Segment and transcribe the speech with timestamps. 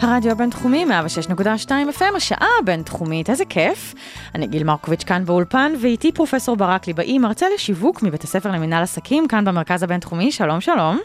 [0.00, 3.94] הרדיו הבינתחומי, 106.2 FM, השעה הבינתחומית, איזה כיף.
[4.34, 9.28] אני גיל מרקוביץ' כאן באולפן, ואיתי פרופסור ברק ליבאי, מרצה לשיווק מבית הספר למינהל עסקים,
[9.28, 10.98] כאן במרכז הבינתחומי, שלום שלום.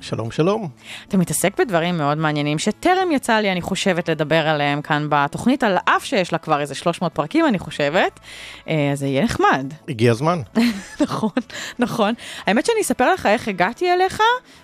[0.00, 0.68] שלום, שלום.
[1.08, 5.76] אתה מתעסק בדברים מאוד מעניינים, שטרם יצא לי, אני חושבת, לדבר עליהם כאן בתוכנית, על
[5.84, 8.20] אף שיש לה כבר איזה 300 פרקים, אני חושבת.
[8.68, 9.72] אה, אז זה יהיה נחמד.
[9.88, 10.40] הגיע הזמן.
[11.00, 11.30] נכון,
[11.78, 12.14] נכון.
[12.46, 14.20] האמת שאני אספר לך איך הגעתי אליך,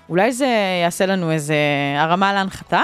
[0.08, 0.48] אולי זה
[0.82, 1.56] יעשה לנו איזה
[1.98, 2.80] הרמה להנחתה.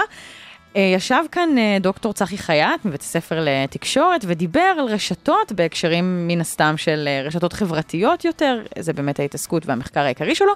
[0.75, 6.41] אה, ישב כאן אה, דוקטור צחי חייט מבית הספר לתקשורת ודיבר על רשתות בהקשרים מן
[6.41, 10.53] הסתם של אה, רשתות חברתיות יותר, זה באמת ההתעסקות והמחקר העיקרי שלו,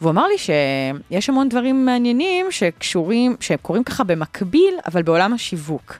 [0.00, 5.98] והוא אמר לי שיש המון דברים מעניינים שקשורים, שקורים ככה במקביל, אבל בעולם השיווק.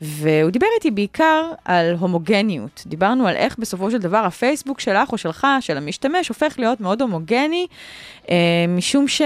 [0.00, 2.82] והוא דיבר איתי בעיקר על הומוגניות.
[2.86, 7.02] דיברנו על איך בסופו של דבר הפייסבוק שלך או שלך, של המשתמש, הופך להיות מאוד
[7.02, 7.66] הומוגני,
[8.68, 9.22] משום ש...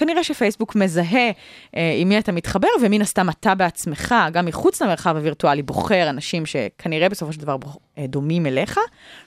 [0.00, 1.30] כנראה שפייסבוק מזהה
[1.76, 6.46] אה, עם מי אתה מתחבר, ומן הסתם אתה בעצמך, גם מחוץ למרחב הווירטואלי, בוחר אנשים
[6.46, 8.78] שכנראה בסופו של דבר בוח, אה, דומים אליך.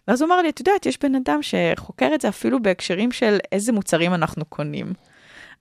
[0.07, 3.38] ואז הוא אמר לי, את יודעת, יש בן אדם שחוקר את זה אפילו בהקשרים של
[3.51, 4.94] איזה מוצרים אנחנו קונים.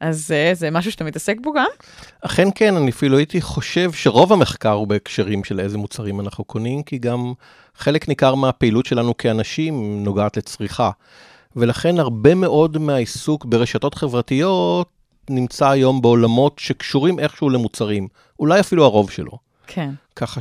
[0.01, 1.67] אז אה, זה משהו שאתה מתעסק בו גם?
[2.21, 6.83] אכן כן, אני אפילו הייתי חושב שרוב המחקר הוא בהקשרים של איזה מוצרים אנחנו קונים,
[6.83, 7.33] כי גם
[7.75, 10.91] חלק ניכר מהפעילות שלנו כאנשים נוגעת לצריכה.
[11.57, 19.11] ולכן הרבה מאוד מהעיסוק ברשתות חברתיות נמצא היום בעולמות שקשורים איכשהו למוצרים, אולי אפילו הרוב
[19.11, 19.39] שלו.
[19.67, 19.91] כן.
[20.17, 20.41] ככה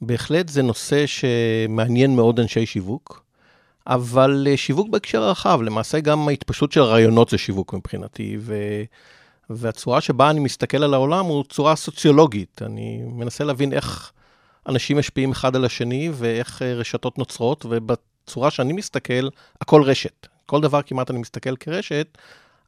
[0.00, 3.22] שבהחלט זה נושא שמעניין מאוד אנשי שיווק,
[3.86, 8.54] אבל אה, שיווק בהקשר הרחב, למעשה גם ההתפשטות של רעיונות זה שיווק מבחינתי, ו...
[9.50, 12.62] והצורה שבה אני מסתכל על העולם הוא צורה סוציולוגית.
[12.62, 14.12] אני מנסה להבין איך
[14.68, 19.28] אנשים משפיעים אחד על השני ואיך אה, רשתות נוצרות, ובצורה שאני מסתכל,
[19.60, 20.26] הכל רשת.
[20.46, 22.18] כל דבר כמעט אני מסתכל כרשת,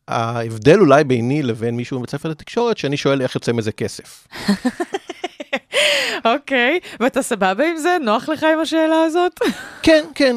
[0.09, 4.27] ההבדל אולי ביני לבין מישהו מבית ספר לתקשורת, שאני שואל איך יוצא מזה כסף.
[6.25, 7.97] אוקיי, ואתה סבבה עם זה?
[8.03, 9.41] נוח לך עם השאלה הזאת?
[9.83, 10.37] כן, כן,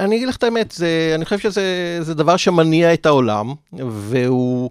[0.00, 4.70] אני אגיד לך את האמת, זה, אני חושב שזה דבר שמניע את העולם, והוא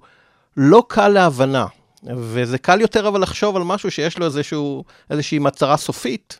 [0.57, 1.66] לא קל להבנה.
[2.03, 6.40] וזה קל יותר אבל לחשוב על משהו שיש לו איזשהו, איזושהי מטרה סופית,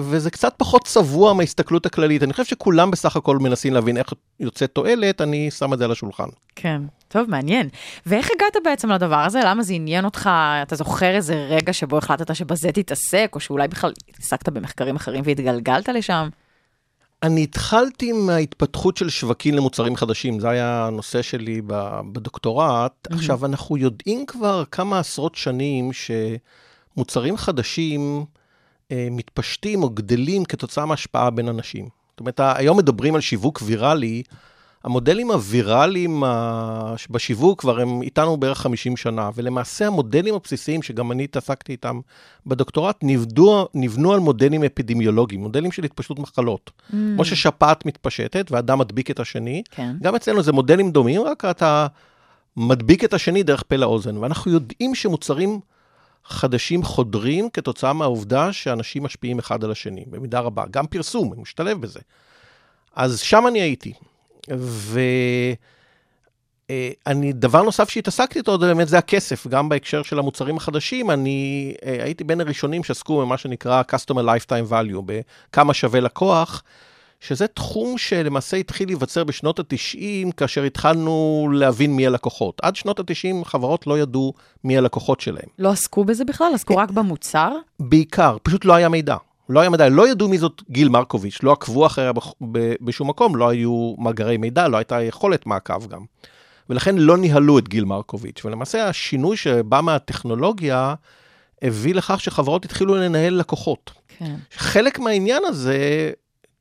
[0.00, 2.22] וזה קצת פחות צבוע מההסתכלות הכללית.
[2.22, 5.92] אני חושב שכולם בסך הכל מנסים להבין איך יוצא תועלת, אני שם את זה על
[5.92, 6.28] השולחן.
[6.56, 7.68] כן, טוב, מעניין.
[8.06, 9.40] ואיך הגעת בעצם לדבר הזה?
[9.44, 10.30] למה זה עניין אותך?
[10.62, 15.88] אתה זוכר איזה רגע שבו החלטת שבזה תתעסק, או שאולי בכלל עסקת במחקרים אחרים והתגלגלת
[15.88, 16.28] לשם?
[17.22, 21.62] אני התחלתי מההתפתחות של שווקים למוצרים חדשים, זה היה הנושא שלי
[22.12, 22.92] בדוקטורט.
[22.92, 23.14] Mm-hmm.
[23.14, 28.24] עכשיו, אנחנו יודעים כבר כמה עשרות שנים שמוצרים חדשים, אה,
[28.92, 31.88] מתפשטים או גדלים כתוצאה מהשפעה בין אנשים.
[32.10, 34.22] זאת אומרת, היום מדברים על שיווק ויראלי,
[34.84, 36.22] המודלים הוויראליים
[37.10, 42.00] בשיווק כבר הם איתנו בערך 50 שנה, ולמעשה המודלים הבסיסיים, שגם אני התעסקתי איתם
[42.46, 46.70] בדוקטורט, נבדו, נבנו על מודלים אפידמיולוגיים, מודלים של התפשטות מחלות.
[46.76, 46.94] Mm.
[47.14, 49.96] כמו ששפעת מתפשטת ואדם מדביק את השני, כן.
[50.02, 51.86] גם אצלנו זה מודלים דומים, רק אתה
[52.56, 54.16] מדביק את השני דרך פה לאוזן.
[54.16, 55.60] ואנחנו יודעים שמוצרים
[56.26, 60.64] חדשים חודרים כתוצאה מהעובדה שאנשים משפיעים אחד על השני, במידה רבה.
[60.70, 62.00] גם פרסום, משתלב בזה.
[62.94, 63.92] אז שם אני הייתי.
[66.68, 71.74] ואני, דבר נוסף שהתעסקתי איתו, זה באמת זה הכסף, גם בהקשר של המוצרים החדשים, אני
[71.84, 76.62] אה, הייתי בין הראשונים שעסקו במה שנקרא Customer Lifetime Value, בכמה שווה לקוח,
[77.26, 82.60] שזה תחום שלמעשה התחיל להיווצר בשנות ה-90, כאשר התחלנו להבין מי הלקוחות.
[82.62, 84.32] עד שנות ה-90 חברות לא ידעו
[84.64, 85.48] מי הלקוחות שלהם.
[85.58, 86.52] לא עסקו בזה בכלל?
[86.54, 87.52] עסקו רק במוצר?
[87.80, 89.16] בעיקר, פשוט לא היה מידע.
[89.48, 92.12] לא היה מידע, לא ידעו מי זאת גיל מרקוביץ', לא עקבו אחריה
[92.80, 96.00] בשום מקום, לא היו מאגרי מידע, לא הייתה יכולת מעקב גם.
[96.70, 100.94] ולכן לא ניהלו את גיל מרקוביץ', ולמעשה השינוי שבא מהטכנולוגיה
[101.62, 103.90] הביא לכך שחברות התחילו לנהל לקוחות.
[104.18, 104.34] כן.
[104.56, 106.10] חלק מהעניין הזה,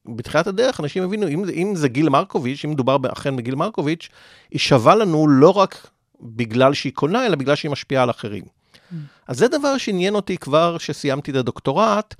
[0.05, 4.09] בתחילת הדרך אנשים הבינו, אם, אם זה גיל מרקוביץ', אם מדובר אכן בגיל מרקוביץ',
[4.51, 5.87] היא שווה לנו לא רק
[6.21, 8.43] בגלל שהיא קונה, אלא בגלל שהיא משפיעה על אחרים.
[8.43, 8.95] Mm.
[9.27, 12.15] אז זה דבר שעניין אותי כבר כשסיימתי את הדוקטורט,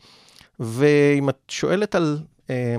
[0.59, 2.19] ואם את שואלת על
[2.49, 2.75] אה,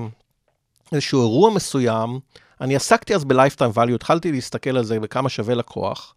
[0.92, 2.20] איזשהו אירוע מסוים,
[2.60, 6.14] אני עסקתי אז ב-Lifetime Value, התחלתי להסתכל על זה בכמה שווה לקוח,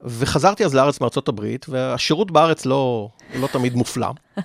[0.00, 4.08] וחזרתי אז לארץ מארצות הברית, והשירות בארץ לא, לא תמיד מופלא.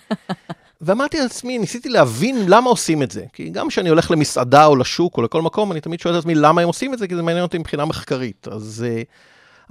[0.81, 3.23] ואמרתי לעצמי, ניסיתי להבין למה עושים את זה.
[3.33, 6.35] כי גם כשאני הולך למסעדה או לשוק או לכל מקום, אני תמיד שואל את עצמי
[6.35, 8.47] למה הם עושים את זה, כי זה מעניין אותי מבחינה מחקרית.
[8.51, 9.05] אז uh,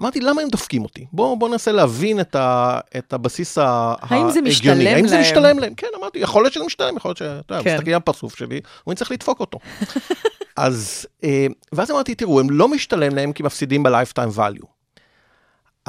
[0.01, 1.07] אמרתי, למה הם דופקים אותי?
[1.13, 4.51] בואו בוא ננסה להבין את, ה, את הבסיס ה- האם זה ההגיוני.
[4.51, 5.23] משתלם האם זה להם?
[5.25, 5.75] משתלם להם?
[5.75, 7.23] כן, אמרתי, יכול להיות שזה משתלם, יכול להיות ש...
[7.23, 7.75] יודע, כן.
[7.75, 9.59] מסתכלים על הפרצוף שלי, אני צריך לדפוק אותו.
[10.57, 14.78] אז, אה, ואז אמרתי, תראו, הם לא משתלם להם כי מפסידים ב-lifetime value.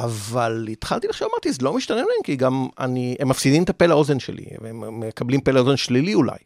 [0.03, 3.85] אבל התחלתי לחשוב, אמרתי, זה לא משתלם להם, כי גם אני, הם מפסידים את הפה
[3.85, 6.37] לאוזן שלי, והם מקבלים פה לאוזן שלילי אולי.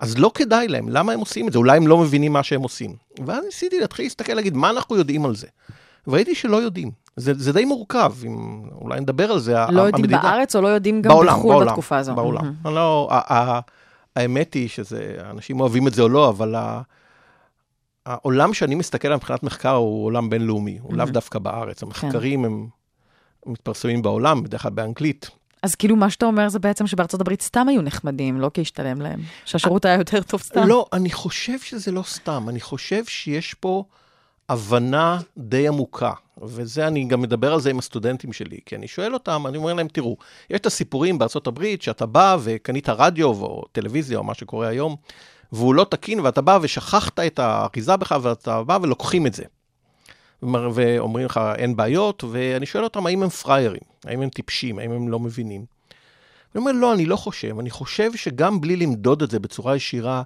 [0.00, 1.58] אז לא כדאי להם, למה הם עושים את זה?
[1.58, 2.96] אולי הם לא מבינים מה שהם עושים.
[3.26, 5.46] ואז ניסיתי להתחיל להסתכל, להגיד, מה אנחנו יודעים על זה?
[6.06, 6.90] וראיתי שלא יודעים.
[7.16, 9.54] זה, זה די מורכב, אם, אולי נדבר על זה.
[9.70, 12.14] לא יודעים המדידה- בארץ או לא יודעים גם בעולם, בחו"ל בעולם, בתקופה הזו?
[12.14, 12.44] בעולם.
[12.44, 12.54] מהמם.
[12.66, 13.60] אני לא, ה- ה-
[14.16, 16.80] האמת היא שזה, אנשים אוהבים את זה או לא, אבל ה-
[18.06, 21.10] העולם שאני מסתכל עליו מבחינת מחקר הוא עולם בינלאומי, הוא לאו Mhm.
[21.10, 21.82] דווקא בארץ.
[21.82, 22.66] המחקרים הם
[23.46, 25.30] מתפרסמים בעולם, בדרך כלל באנגלית.
[25.62, 29.00] אז כאילו מה שאתה אומר זה בעצם שבארצות הברית סתם היו נחמדים, לא כי השתלם
[29.00, 29.20] להם.
[29.44, 30.68] שהשירות היה יותר טוב סתם.
[30.68, 33.84] לא, אני חושב שזה לא סתם, אני חושב שיש פה
[34.48, 36.12] הבנה די עמוקה,
[36.42, 39.74] וזה אני גם מדבר על זה עם הסטודנטים שלי, כי אני שואל אותם, אני אומר
[39.74, 40.16] להם, תראו,
[40.50, 44.96] יש את הסיפורים בארצות הברית שאתה בא וקנית רדיו או טלוויזיה או מה שקורה היום,
[45.52, 49.44] והוא לא תקין, ואתה בא ושכחת את האריזה בך, ואתה בא ולוקחים את זה.
[50.42, 53.80] ואומר- ואומרים לך, אין בעיות, ואני שואל אותם, האם הם פראיירים?
[54.04, 54.78] האם הם טיפשים?
[54.78, 55.64] האם הם לא מבינים?
[56.54, 57.58] אני אומר, לא, אני לא חושב.
[57.58, 60.22] אני חושב שגם בלי למדוד את זה בצורה ישירה,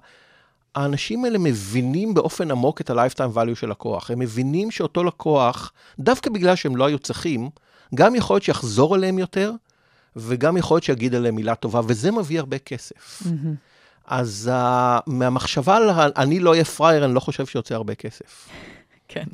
[0.75, 4.11] האנשים האלה מבינים באופן עמוק את ה-lifetime value של לקוח.
[4.11, 7.49] הם מבינים שאותו לקוח, דווקא בגלל שהם לא היו צריכים,
[7.95, 9.51] גם יכול להיות שיחזור אליהם יותר,
[10.15, 13.21] וגם יכול להיות שיגיד עליהם מילה טובה, וזה מביא הרבה כסף.
[13.25, 13.55] מהמם.
[14.07, 18.49] אז uh, מהמחשבה על אני לא אהיה פראייר, אני לא חושב שיוצא הרבה כסף.
[19.07, 19.25] כן.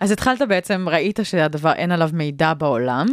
[0.00, 3.06] אז התחלת בעצם, ראית שהדבר, אין עליו מידע בעולם,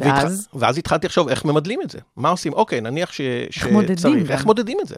[0.00, 0.48] ואז?
[0.48, 0.54] והתח...
[0.54, 1.98] ואז התחלתי לחשוב איך ממדלים את זה.
[2.16, 2.52] מה עושים?
[2.52, 3.20] אוקיי, נניח ש...
[3.20, 4.26] איך מודדים שצריך.
[4.26, 4.32] גם.
[4.32, 4.96] איך מודדים את זה?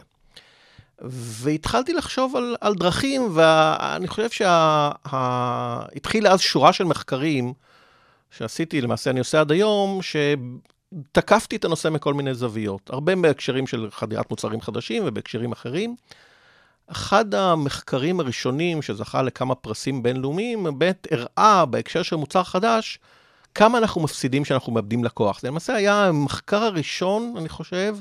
[1.01, 7.53] והתחלתי לחשוב על, על דרכים, ואני חושב שהתחילה אז שורה של מחקרים
[8.31, 12.89] שעשיתי, למעשה אני עושה עד היום, שתקפתי את הנושא מכל מיני זוויות.
[12.89, 15.95] הרבה בהקשרים של חדירת מוצרים חדשים ובהקשרים אחרים.
[16.87, 22.99] אחד המחקרים הראשונים שזכה לכמה פרסים בינלאומיים, באמת הראה בהקשר של מוצר חדש,
[23.55, 25.39] כמה אנחנו מפסידים כשאנחנו מאבדים לקוח.
[25.39, 27.95] זה למעשה היה המחקר הראשון, אני חושב,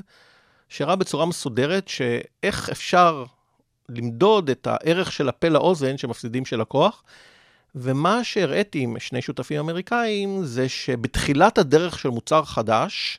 [0.69, 3.25] שהראה בצורה מסודרת שאיך אפשר
[3.89, 7.03] למדוד את הערך של הפה לאוזן שמפסידים של לקוח.
[7.75, 13.19] ומה שהראיתי עם שני שותפים אמריקאים זה שבתחילת הדרך של מוצר חדש,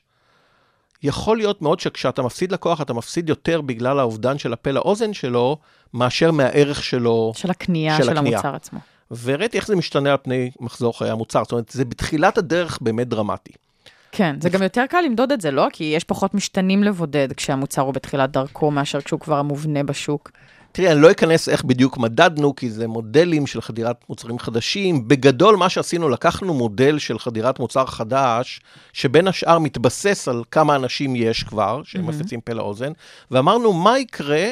[1.04, 5.58] יכול להיות מאוד שכשאתה מפסיד לקוח, אתה מפסיד יותר בגלל האובדן של הפה לאוזן שלו,
[5.94, 7.32] מאשר מהערך שלו.
[7.36, 8.38] של הקנייה של של, הקנייה.
[8.38, 8.78] המוצר עצמו.
[9.10, 11.42] והראיתי איך זה משתנה על פני מחזור חיי המוצר.
[11.42, 13.52] זאת אומרת, זה בתחילת הדרך באמת דרמטי.
[14.12, 15.66] כן, זה גם יותר קל למדוד את זה, לא?
[15.72, 20.30] כי יש פחות משתנים לבודד כשהמוצר הוא בתחילת דרכו, מאשר כשהוא כבר מובנה בשוק.
[20.74, 25.08] תראי, אני לא אכנס איך בדיוק מדדנו, כי זה מודלים של חדירת מוצרים חדשים.
[25.08, 28.60] בגדול, מה שעשינו, לקחנו מודל של חדירת מוצר חדש,
[28.92, 32.92] שבין השאר מתבסס על כמה אנשים יש כבר, שהם מפיצים פה לאוזן,
[33.30, 34.46] ואמרנו, מה יקרה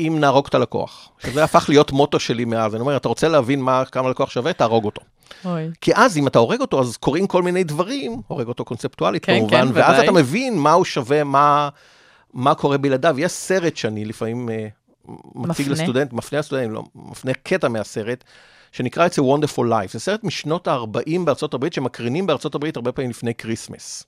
[0.00, 1.08] אם נהרוג את הלקוח?
[1.18, 2.74] שזה הפך להיות מוטו שלי מאז.
[2.74, 4.52] אני אומר, אתה רוצה להבין מה, כמה לקוח שווה?
[4.52, 5.02] תהרוג אותו.
[5.44, 5.70] אוי.
[5.80, 9.38] כי אז אם אתה הורג אותו, אז קורים כל מיני דברים, הורג אותו קונספטואלית כן,
[9.38, 10.04] כמובן, כן, ואז ודאי.
[10.04, 11.68] אתה מבין מה הוא שווה, מה,
[12.34, 13.20] מה קורה בלעדיו.
[13.20, 14.68] יש סרט שאני לפעמים אה,
[15.34, 15.68] מציג.
[15.68, 18.24] לסטודנט, מפנה לסטודנטים, לא, מפנה קטע מהסרט,
[18.72, 19.92] שנקרא It's a Wonderful Life.
[19.92, 24.04] זה סרט משנות ה-40 בארצות הברית, שמקרינים בארצות הברית הרבה פעמים לפני כריסמס.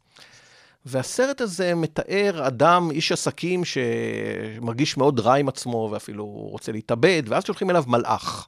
[0.87, 7.45] והסרט הזה מתאר אדם, איש עסקים, שמרגיש מאוד רע עם עצמו, ואפילו רוצה להתאבד, ואז
[7.45, 8.47] שולחים אליו מלאך.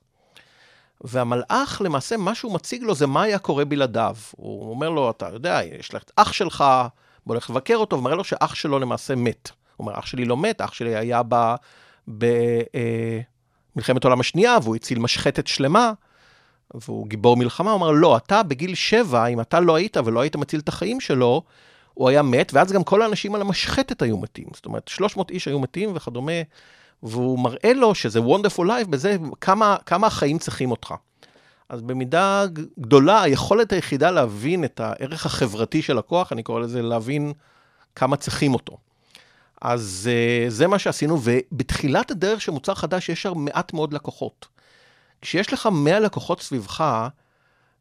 [1.05, 4.17] והמלאך, למעשה, מה שהוא מציג לו זה מה היה קורה בלעדיו.
[4.31, 6.65] הוא אומר לו, אתה יודע, יש לך את אח שלך,
[7.27, 9.51] בוא הולך לבקר אותו, ומראה לו שאח שלו למעשה מת.
[9.77, 11.23] הוא אומר, אח שלי לא מת, אח שלי היה
[12.09, 15.93] במלחמת העולם השנייה, והוא הציל משחטת שלמה,
[16.75, 17.71] והוא גיבור מלחמה.
[17.71, 21.01] הוא אמר, לא, אתה בגיל שבע, אם אתה לא היית ולא היית מציל את החיים
[21.01, 21.43] שלו,
[21.95, 24.47] הוא היה מת, ואז גם כל האנשים על המשחטת היו מתים.
[24.55, 26.33] זאת אומרת, 300 איש היו מתים וכדומה,
[27.03, 30.95] והוא מראה לו שזה wonderful life בזה כמה, כמה החיים צריכים אותך.
[31.69, 32.45] אז במידה
[32.81, 37.33] גדולה, היכולת היחידה להבין את הערך החברתי של הכוח, אני קורא לזה להבין
[37.97, 38.77] כמה צריכים אותו.
[39.63, 44.47] אז uh, זה מה שעשינו, ובתחילת הדרך של מוצר חדש יש שם מעט מאוד לקוחות.
[45.21, 47.09] כשיש לך 100 לקוחות סביבך,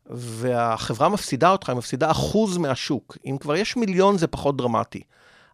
[0.06, 3.18] והחברה מפסידה אותך, היא מפסידה אחוז מהשוק.
[3.26, 5.02] אם כבר יש מיליון זה פחות דרמטי.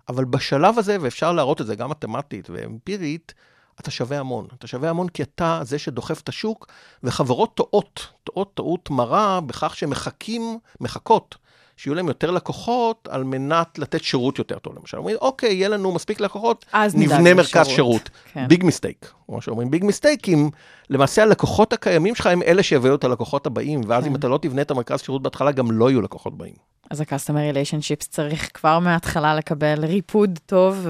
[0.10, 3.34] אבל בשלב הזה, ואפשר להראות את זה גם מתמטית ואמפירית,
[3.80, 4.48] אתה שווה המון.
[4.58, 6.68] אתה שווה המון כי אתה זה שדוחף את השוק,
[7.04, 11.36] וחברות טועות, טועות טעות מרה בכך שהן מחכים, מחכות,
[11.78, 14.74] שיהיו להם יותר לקוחות על מנת לתת שירות יותר טוב.
[14.80, 18.10] למשל, אומרים, אוקיי, יהיה לנו מספיק לקוחות, נבנה לשירות." מרכז שירות.
[18.34, 18.48] כן.
[18.48, 19.12] ביג מיסטייק.
[19.26, 20.50] כמו שאומרים, ביג מיסטייק, אם
[20.90, 24.10] למעשה הלקוחות הקיימים שלך הם אלה שיביאו את הלקוחות הבאים, ואז כן.
[24.10, 26.54] אם אתה לא תבנה את המרכז שירות בהתחלה, גם לא יהיו לקוחות באים.
[26.90, 30.88] אז ה-customer relationships צריך כבר מההתחלה לקבל ריפוד טוב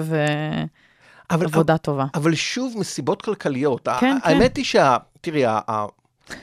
[1.31, 2.05] אבל, ועבודה טובה.
[2.13, 3.87] אבל שוב, מסיבות כלכליות.
[3.87, 4.97] ה- כן, האמת היא שה...
[5.21, 5.59] תראי, ה-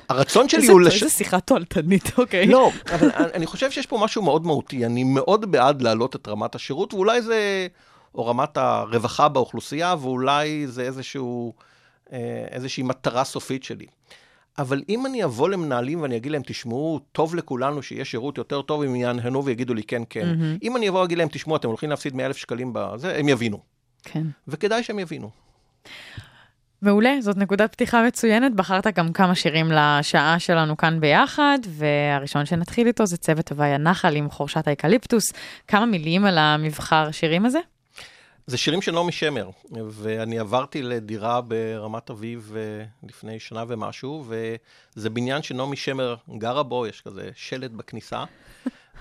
[0.09, 0.81] הרצון שלי הוא...
[0.87, 2.47] איזה שיחה תועלתנית, אוקיי.
[2.47, 4.87] לא, אבל אני- חושב שיש פה משהו מאוד מהותי.
[4.87, 7.67] אני מאוד בעד להעלות את רמת השירות, ואולי זה,
[8.15, 11.53] או רמת הרווחה באוכלוסייה, ואולי זה איזשהו,
[12.13, 12.19] אה,
[12.51, 13.87] איזושהי מטרה סופית שלי.
[14.59, 18.83] אבל אם אני אבוא למנהלים ואני אגיד להם, תשמעו, טוב לכולנו שיהיה שירות יותר טוב,
[18.83, 20.27] הם ינענעו ויגידו לי כן, כן.
[20.29, 20.57] מהמם.
[20.63, 23.59] אם אני אבוא ואגיד להם, תשמעו, אתם הולכים להפסיד 100,000 שקלים בזה, הם יבינו.
[24.05, 24.23] כן.
[24.49, 25.31] וכדאי שהם יבינו.
[26.85, 28.55] מעולה, זאת נקודת פתיחה מצוינת.
[28.55, 34.17] בחרת גם כמה שירים לשעה שלנו כאן ביחד, והראשון שנתחיל איתו זה צוות הוואי הנחל
[34.17, 35.33] עם חורשת האקליפטוס.
[35.69, 37.59] כמה מילים על המבחר שירים הזה?
[38.47, 45.11] זה שירים של נעמי שמר, ואני עברתי לדירה ברמת אביב אה, לפני שנה ומשהו, וזה
[45.11, 48.25] בניין שנעמי שמר גרה בו, יש כזה שלט בכניסה,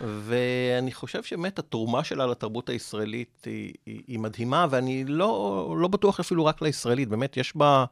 [0.02, 6.20] ואני חושב שבאמת התרומה שלה לתרבות הישראלית היא, היא, היא מדהימה, ואני לא, לא בטוח
[6.20, 7.86] אפילו רק לישראלית, באמת יש בה,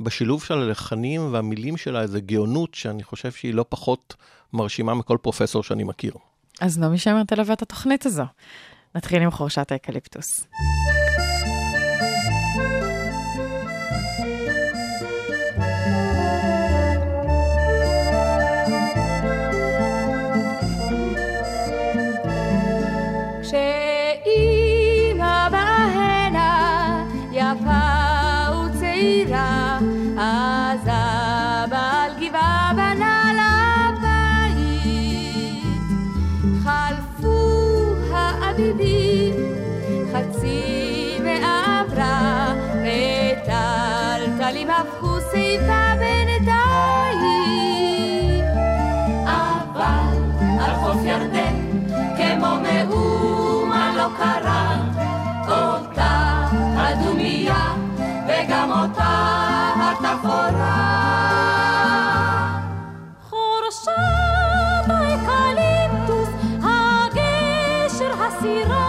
[0.00, 4.14] בשילוב של הלחנים והמילים שלה איזו גאונות שאני חושב שהיא לא פחות
[4.52, 6.12] מרשימה מכל פרופסור שאני מכיר.
[6.60, 8.24] אז נעמי שמר תלווה את התוכנית הזו.
[8.94, 10.46] נתחיל עם חורשת האקליפטוס.
[63.30, 63.90] חורשת
[64.88, 66.28] האקליפטוס,
[66.62, 68.85] הגשר הסירה,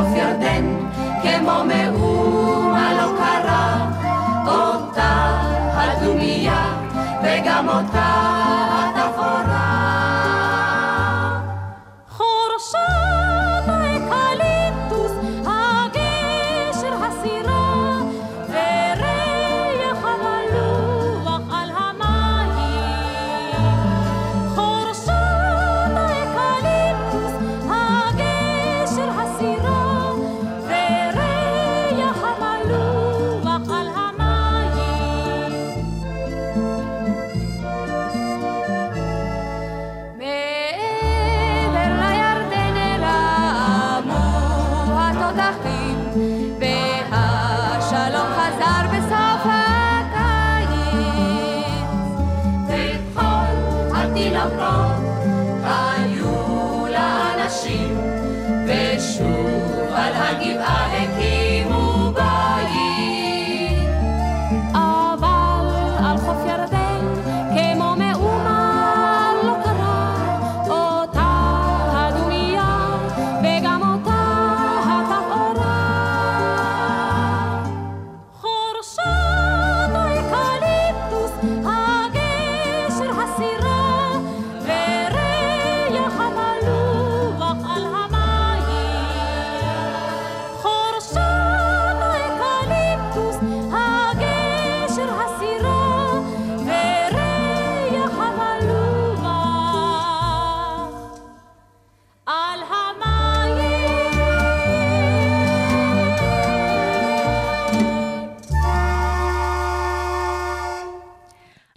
[0.00, 0.39] על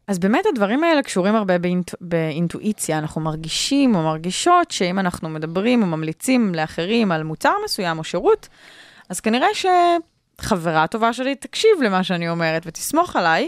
[0.08, 1.92] אז באמת הדברים האלה קשורים הרבה באינט...
[2.02, 2.98] באינטואיציה.
[2.98, 8.48] אנחנו מרגישים או מרגישות שאם אנחנו מדברים או ממליצים לאחרים על מוצר מסוים או שירות,
[9.10, 13.48] אז כנראה שחברה טובה שלי תקשיב למה שאני אומרת ותסמוך עליי.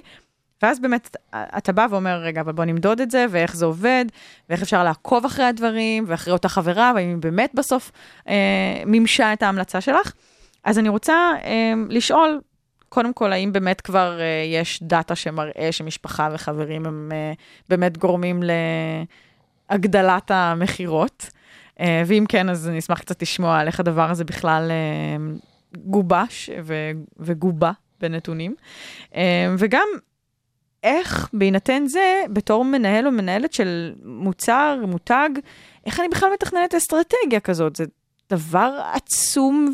[0.62, 4.06] ואז באמת אתה בא ואומר, רגע, אבל בוא נמדוד את זה, ואיך זה עובד,
[4.50, 7.92] ואיך אפשר לעקוב אחרי הדברים, ואחרי אותה חברה, והאם היא באמת בסוף
[8.28, 10.12] אה, מימשה את ההמלצה שלך.
[10.64, 12.42] אז אני רוצה אה, לשאול,
[12.96, 17.34] קודם כל, האם באמת כבר אה, יש דאטה שמראה שמשפחה וחברים הם אה,
[17.70, 18.44] באמת גורמים
[19.70, 21.30] להגדלת המכירות?
[21.80, 25.34] אה, ואם כן, אז אני אשמח קצת לשמוע על איך הדבר הזה בכלל אה,
[25.78, 27.72] גובש ו- וגובה
[28.02, 28.56] בנתונים.
[29.16, 29.88] אה, וגם,
[30.84, 35.30] איך בהינתן זה, בתור מנהל או מנהלת של מוצר, מותג,
[35.86, 37.76] איך אני בכלל מתכננת אסטרטגיה כזאת?
[37.76, 37.86] זה
[38.30, 39.74] דבר עצום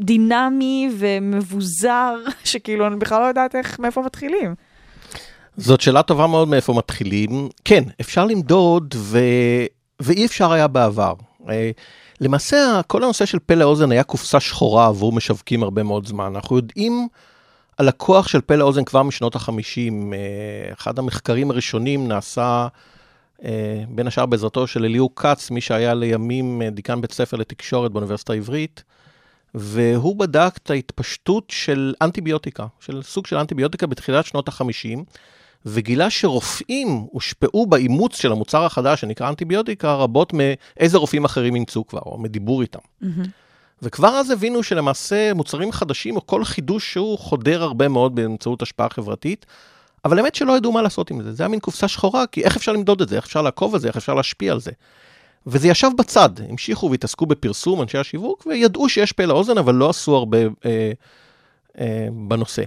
[0.00, 4.54] ודינמי ומבוזר, שכאילו אני בכלל לא יודעת איך, מאיפה מתחילים.
[5.56, 7.48] זאת שאלה טובה מאוד מאיפה מתחילים.
[7.64, 9.18] כן, אפשר למדוד, ו...
[10.00, 11.14] ואי אפשר היה בעבר.
[11.48, 11.70] אה,
[12.20, 16.32] למעשה, כל הנושא של פה לאוזן היה קופסה שחורה עבור משווקים הרבה מאוד זמן.
[16.34, 17.08] אנחנו יודעים
[17.78, 20.14] על הכוח של פה לאוזן כבר משנות ה-50.
[20.72, 22.66] אחד המחקרים הראשונים נעשה
[23.44, 27.92] אה, בין השאר בעזרתו של אליהו כץ, מי שהיה לימים אה, דיקן בית ספר לתקשורת
[27.92, 28.84] באוניברסיטה העברית,
[29.54, 34.98] והוא בדק את ההתפשטות של אנטיביוטיקה, של סוג של אנטיביוטיקה בתחילת שנות ה-50,
[35.66, 42.00] וגילה שרופאים הושפעו באימוץ של המוצר החדש שנקרא אנטיביוטיקה רבות מאיזה רופאים אחרים אימצו כבר,
[42.06, 42.78] או מדיבור איתם.
[43.02, 43.06] Mm-hmm.
[43.82, 48.88] וכבר אז הבינו שלמעשה מוצרים חדשים, או כל חידוש שהוא חודר הרבה מאוד באמצעות השפעה
[48.88, 49.46] חברתית,
[50.04, 51.32] אבל האמת שלא ידעו מה לעשות עם זה.
[51.32, 53.16] זה היה מין קופסה שחורה, כי איך אפשר למדוד את זה?
[53.16, 53.88] איך אפשר לעקוב על זה?
[53.88, 54.70] איך אפשר להשפיע על זה?
[55.46, 60.16] וזה ישב בצד, המשיכו והתעסקו בפרסום, אנשי השיווק, וידעו שיש פה לאוזן, אבל לא עשו
[60.16, 60.92] הרבה אה,
[61.80, 62.62] אה, בנושא.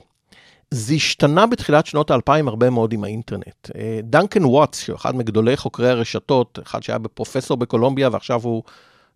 [0.71, 3.69] זה השתנה בתחילת שנות האלפיים הרבה מאוד עם האינטרנט.
[3.75, 8.63] אה, דנקן וואטס, שהוא אחד מגדולי חוקרי הרשתות, אחד שהיה פרופסור בקולומביה ועכשיו הוא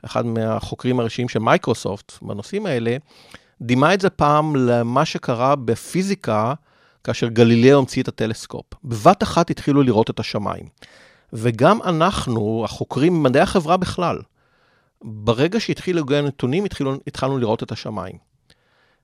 [0.05, 2.97] אחד מהחוקרים הראשיים של מייקרוסופט בנושאים האלה,
[3.62, 6.53] דימה את זה פעם למה שקרה בפיזיקה,
[7.03, 8.65] כאשר גלילאו המציא את הטלסקופ.
[8.83, 10.65] בבת אחת התחילו לראות את השמיים.
[11.33, 14.19] וגם אנחנו, החוקרים במדעי החברה בכלל,
[15.01, 18.15] ברגע שהתחילו לגבי הנתונים, התחילו, התחלנו לראות את השמיים.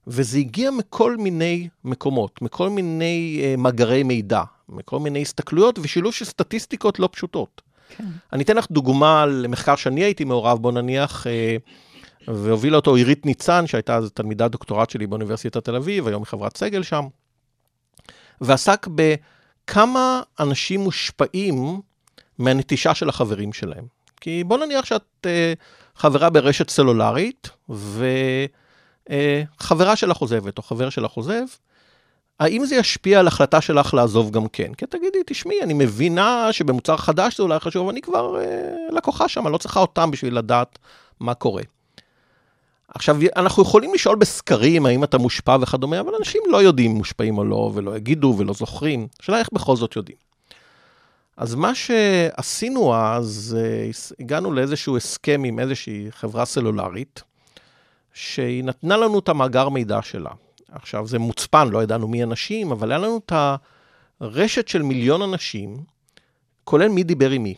[0.07, 6.25] וזה הגיע מכל מיני מקומות, מכל מיני uh, מאגרי מידע, מכל מיני הסתכלויות ושילוב של
[6.25, 7.61] סטטיסטיקות לא פשוטות.
[7.97, 8.03] כן.
[8.33, 13.67] אני אתן לך דוגמה למחקר שאני הייתי מעורב בו, נניח, uh, והובילה אותו עירית ניצן,
[13.67, 17.05] שהייתה אז תלמידת דוקטורט שלי באוניברסיטת תל אביב, היום היא חברת סגל שם,
[18.41, 21.81] ועסק בכמה אנשים מושפעים
[22.39, 23.85] מהנטישה של החברים שלהם.
[24.21, 25.27] כי בוא נניח שאת uh,
[25.95, 28.53] חברה ברשת סלולרית, וחברה
[29.93, 31.43] uh, שלך עוזבת, או חבר שלך עוזב,
[32.39, 34.73] האם זה ישפיע על החלטה שלך לעזוב גם כן?
[34.73, 38.39] כי תגידי, תשמעי, אני מבינה שבמוצר חדש זה אולי חשוב, אני כבר uh,
[38.95, 40.79] לקוחה שם, אני לא צריכה אותם בשביל לדעת
[41.19, 41.63] מה קורה.
[42.95, 47.37] עכשיו, אנחנו יכולים לשאול בסקרים האם אתה מושפע וכדומה, אבל אנשים לא יודעים אם מושפעים
[47.37, 49.07] או לא, ולא יגידו ולא זוכרים.
[49.21, 50.24] השאלה איך בכל זאת יודעים.
[51.37, 57.23] אז מה שעשינו אז, אה, הגענו לאיזשהו הסכם עם איזושהי חברה סלולרית,
[58.13, 60.31] שהיא נתנה לנו את המאגר מידע שלה.
[60.71, 63.33] עכשיו, זה מוצפן, לא ידענו מי אנשים, אבל היה לנו את
[64.21, 65.83] הרשת של מיליון אנשים,
[66.63, 67.55] כולל מי דיבר עם מי.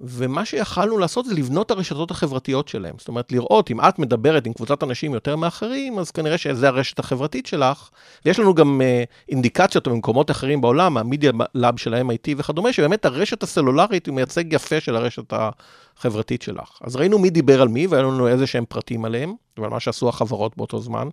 [0.00, 2.94] ומה שיכלנו לעשות זה לבנות את הרשתות החברתיות שלהם.
[2.98, 6.98] זאת אומרת, לראות אם את מדברת עם קבוצת אנשים יותר מאחרים, אז כנראה שזה הרשת
[6.98, 7.90] החברתית שלך.
[8.24, 13.42] ויש לנו גם uh, אינדיקציות במקומות אחרים בעולם, המדיה לאב של ה-MIT וכדומה, שבאמת הרשת
[13.42, 16.78] הסלולרית היא מייצג יפה של הרשת החברתית שלך.
[16.80, 20.08] אז ראינו מי דיבר על מי, והיו לנו איזה שהם פרטים עליהם, ועל מה שעשו
[20.08, 21.08] החברות באותו זמן.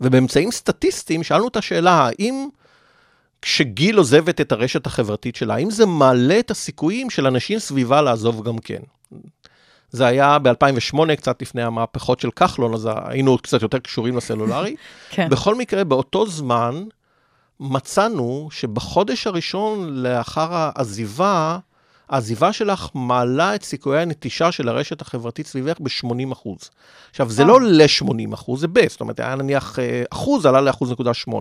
[0.00, 2.48] ובאמצעים סטטיסטיים שאלנו את השאלה, האם...
[3.42, 8.42] כשגיל עוזבת את הרשת החברתית שלה, האם זה מעלה את הסיכויים של אנשים סביבה לעזוב
[8.48, 8.80] גם כן?
[9.90, 14.76] זה היה ב-2008, קצת לפני המהפכות של כחלון, אז היינו קצת יותר קשורים לסלולרי.
[15.10, 15.28] כן.
[15.28, 16.84] בכל מקרה, באותו זמן
[17.60, 21.58] מצאנו שבחודש הראשון לאחר העזיבה,
[22.08, 26.58] העזיבה שלך מעלה את סיכויי הנטישה של הרשת החברתית סביבך ב-80 אחוז.
[27.10, 31.32] עכשיו, זה לא ל-80 אחוז, זה ב, זאת אומרת, היה נניח אה, אחוז, עלה ל-1.8,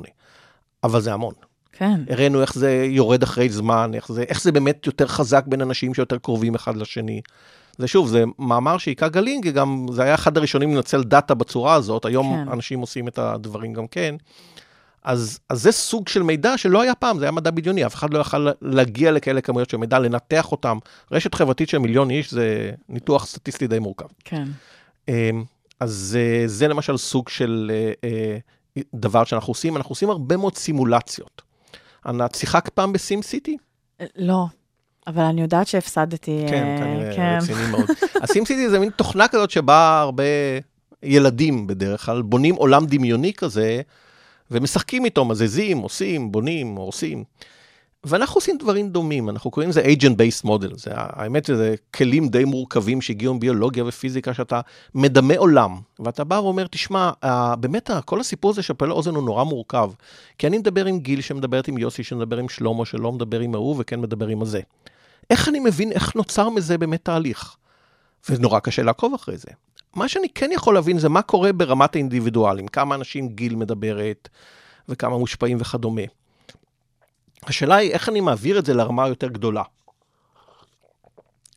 [0.83, 1.33] אבל זה המון.
[1.77, 2.01] כן.
[2.09, 5.93] הראינו איך זה יורד אחרי זמן, איך זה, איך זה באמת יותר חזק בין אנשים
[5.93, 7.21] שיותר קרובים אחד לשני.
[7.77, 12.05] זה שוב, זה מאמר שהיכה גלים, גם זה היה אחד הראשונים לנצל דאטה בצורה הזאת,
[12.05, 12.51] היום כן.
[12.51, 14.15] אנשים עושים את הדברים גם כן.
[15.03, 18.13] אז, אז זה סוג של מידע שלא היה פעם, זה היה מדע בדיוני, אף אחד
[18.13, 20.77] לא יכל להגיע לכאלה כמויות של מידע, לנתח אותם.
[21.11, 24.05] רשת חברתית של מיליון איש זה ניתוח סטטיסטי די מורכב.
[24.23, 24.43] כן.
[25.07, 25.43] אמ,
[25.79, 28.37] אז זה, זה למשל סוג של אה, אה,
[28.95, 31.46] דבר שאנחנו עושים, אנחנו עושים הרבה מאוד סימולציות.
[32.07, 33.57] ענת, שיחקת פעם בסים סיטי?
[34.15, 34.45] לא,
[35.07, 36.45] אבל אני יודעת שהפסדתי.
[36.49, 37.37] כן, אה, כנראה, כן.
[37.41, 37.85] רציני מאוד.
[38.23, 40.23] הסים סיטי זה מין תוכנה כזאת שבה הרבה
[41.03, 43.81] ילדים בדרך כלל בונים עולם דמיוני כזה,
[44.51, 47.23] ומשחקים איתו, מזיזים, עושים, בונים, הורסים.
[48.07, 50.77] ואנחנו עושים דברים דומים, אנחנו קוראים לזה agent-based model.
[50.77, 54.61] זה, האמת שזה כלים די מורכבים שהגיעו מביולוגיה ופיזיקה, שאתה
[54.95, 59.43] מדמה עולם, ואתה בא ואומר, תשמע, אה, באמת כל הסיפור הזה של לאוזן הוא נורא
[59.43, 59.91] מורכב.
[60.37, 63.75] כי אני מדבר עם גיל שמדברת עם יוסי, שמדבר עם שלמה, שלא מדבר עם ההוא
[63.79, 64.61] וכן מדבר עם הזה.
[65.29, 67.55] איך אני מבין איך נוצר מזה באמת תהליך?
[68.29, 69.49] ונורא קשה לעקוב אחרי זה.
[69.95, 74.29] מה שאני כן יכול להבין זה מה קורה ברמת האינדיבידואלים, כמה אנשים גיל מדברת
[74.89, 76.01] וכמה מושפעים וכדומה.
[77.43, 79.63] השאלה היא איך אני מעביר את זה לרמה יותר גדולה.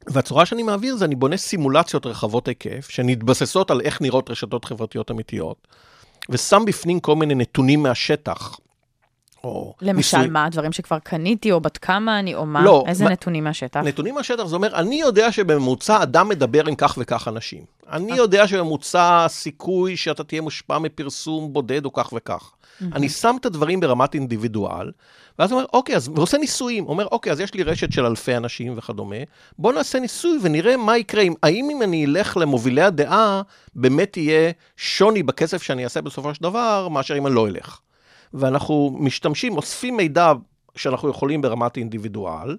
[0.07, 5.11] והצורה שאני מעביר זה אני בונה סימולציות רחבות היקף, שנתבססות על איך נראות רשתות חברתיות
[5.11, 5.69] אמיתיות,
[6.29, 8.59] ושם בפנים כל מיני נתונים מהשטח.
[9.45, 12.65] או למשל, ניסוי- מה, דברים שכבר קניתי, או בת כמה אני, או מה?
[12.65, 13.81] לא, איזה מה- נתונים מהשטח?
[13.81, 17.63] נתונים מהשטח, זה אומר, אני יודע שבממוצע אדם מדבר עם כך וכך אנשים.
[17.93, 22.51] אני יודע שבממוצע הסיכוי שאתה תהיה מושפע מפרסום בודד הוא כך וכך.
[22.93, 24.91] אני שם את הדברים ברמת אינדיבידואל,
[25.39, 26.87] ואז אומר, אוקיי, אז הוא עושה ניסויים.
[26.87, 29.17] אומר, אוקיי, אז יש לי רשת של אלפי אנשים וכדומה,
[29.59, 31.23] בואו נעשה ניסוי ונראה מה יקרה.
[31.23, 33.43] אם- האם אם אני אלך למובילי הדעה,
[33.75, 37.79] באמת יהיה שוני בכסף שאני אעשה בסופו של דבר, מאשר אם אני לא אלך.
[38.35, 40.33] ואנחנו משתמשים, אוספים מידע
[40.77, 42.57] שאנחנו יכולים ברמת אינדיבידואל,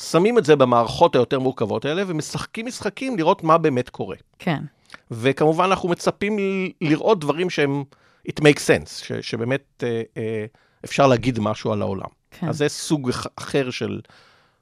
[0.00, 4.16] שמים את זה במערכות היותר מורכבות האלה, ומשחקים משחקים לראות מה באמת קורה.
[4.38, 4.62] כן.
[5.10, 6.36] וכמובן אנחנו מצפים
[6.80, 7.84] לראות דברים שהם,
[8.28, 10.44] it makes sense, ש, שבאמת אה, אה,
[10.84, 12.08] אפשר להגיד משהו על העולם.
[12.30, 12.48] כן.
[12.48, 14.00] אז זה סוג אח- אחר של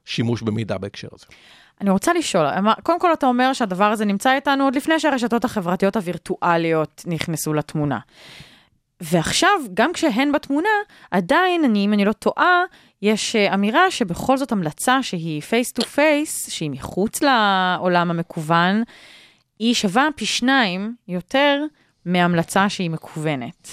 [0.04, 1.26] שימוש במידע בהקשר הזה.
[1.80, 2.46] אני רוצה לשאול,
[2.82, 7.98] קודם כל אתה אומר שהדבר הזה נמצא איתנו עוד לפני שהרשתות החברתיות הווירטואליות נכנסו לתמונה.
[9.00, 10.68] ועכשיו, גם כשהן בתמונה,
[11.10, 12.64] עדיין, אני, אם אני לא טועה,
[13.02, 18.82] יש אה, אמירה שבכל זאת המלצה שהיא face to face, שהיא מחוץ לעולם המקוון,
[19.58, 21.64] היא שווה פי שניים יותר
[22.04, 23.68] מהמלצה שהיא מקוונת.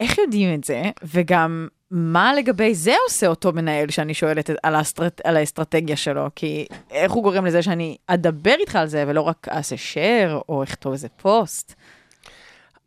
[0.00, 0.82] איך יודעים את זה?
[1.02, 6.26] וגם, מה לגבי זה עושה אותו מנהל שאני שואלת על, האסטרט, על האסטרטגיה שלו?
[6.36, 10.62] כי איך הוא גורם לזה שאני אדבר איתך על זה ולא רק אעשה share או
[10.62, 11.74] אכתוב איזה פוסט?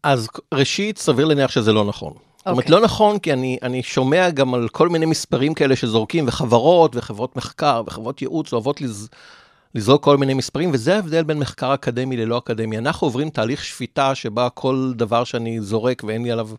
[0.06, 2.14] אז ראשית, סביר להניח שזה לא נכון.
[2.38, 2.72] זאת אומרת, אוקיי.
[2.72, 7.36] לא נכון, כי אני, אני שומע גם על כל מיני מספרים כאלה שזורקים, וחברות, וחברות
[7.36, 9.10] מחקר, וחברות ייעוץ אוהבות לז,
[9.76, 12.78] לזרוק כל מיני מספרים, וזה ההבדל בין מחקר אקדמי ללא אקדמי.
[12.78, 16.50] אנחנו עוברים תהליך שפיטה שבה כל דבר שאני זורק ואין לי עליו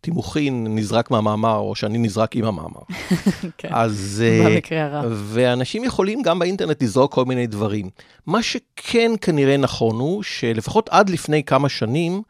[0.00, 2.80] תימוכין, נזרק מהמאמר, או שאני נזרק עם המאמר.
[3.58, 3.68] כן.
[3.72, 4.22] אז...
[4.26, 5.02] אה, במקרה הרע.
[5.08, 7.90] ואנשים יכולים גם באינטרנט לזרוק כל מיני דברים.
[8.26, 12.22] מה שכן כנראה נכון הוא, שלפחות עד לפני כמה שנים,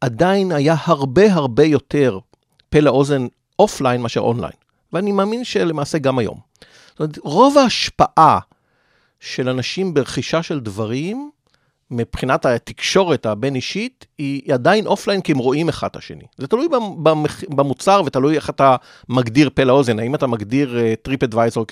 [0.00, 2.18] עדיין היה הרבה הרבה יותר
[2.68, 3.26] פה לאוזן
[3.58, 4.52] offline מאשר אונליין.
[4.92, 6.38] ואני מאמין שלמעשה גם היום.
[6.88, 8.38] זאת אומרת, רוב ההשפעה
[9.20, 11.30] של אנשים ברכישה של דברים,
[11.90, 16.24] מבחינת התקשורת הבין-אישית, היא עדיין offline כי הם רואים אחד את השני.
[16.38, 16.68] זה תלוי
[17.02, 18.76] במח- במוצר ותלוי איך אתה
[19.08, 21.66] מגדיר פה לאוזן, האם אתה מגדיר טריפ אדוויזור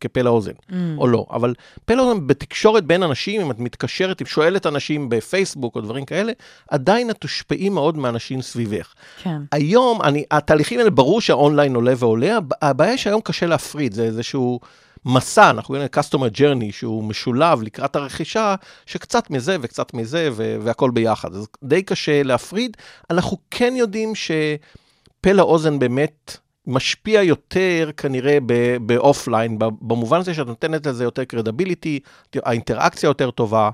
[0.00, 0.74] כפה לאוזן Mm.
[0.98, 1.26] או לא.
[1.30, 6.04] אבל פה לאוזן בתקשורת בין אנשים, אם את מתקשרת, אם שואלת אנשים בפייסבוק או דברים
[6.04, 6.32] כאלה,
[6.70, 8.94] עדיין את תושפעי מאוד מאנשים סביבך.
[9.22, 9.38] כן.
[9.52, 14.60] היום, אני, התהליכים האלה, ברור שהאונליין עולה ועולה, הב- הבעיה שהיום קשה להפריד, זה איזשהו
[15.08, 18.54] מסע, אנחנו קוראים לזה customer journey, שהוא משולב לקראת הרכישה,
[18.86, 21.34] שקצת מזה וקצת מזה ו- והכל ביחד.
[21.34, 22.76] אז די קשה להפריד.
[23.10, 28.38] אנחנו כן יודעים שפה לאוזן באמת משפיע יותר כנראה
[28.80, 32.00] ב offline, במובן הזה שאת נותנת לזה יותר קרדיביליטי,
[32.36, 33.70] האינטראקציה יותר טובה,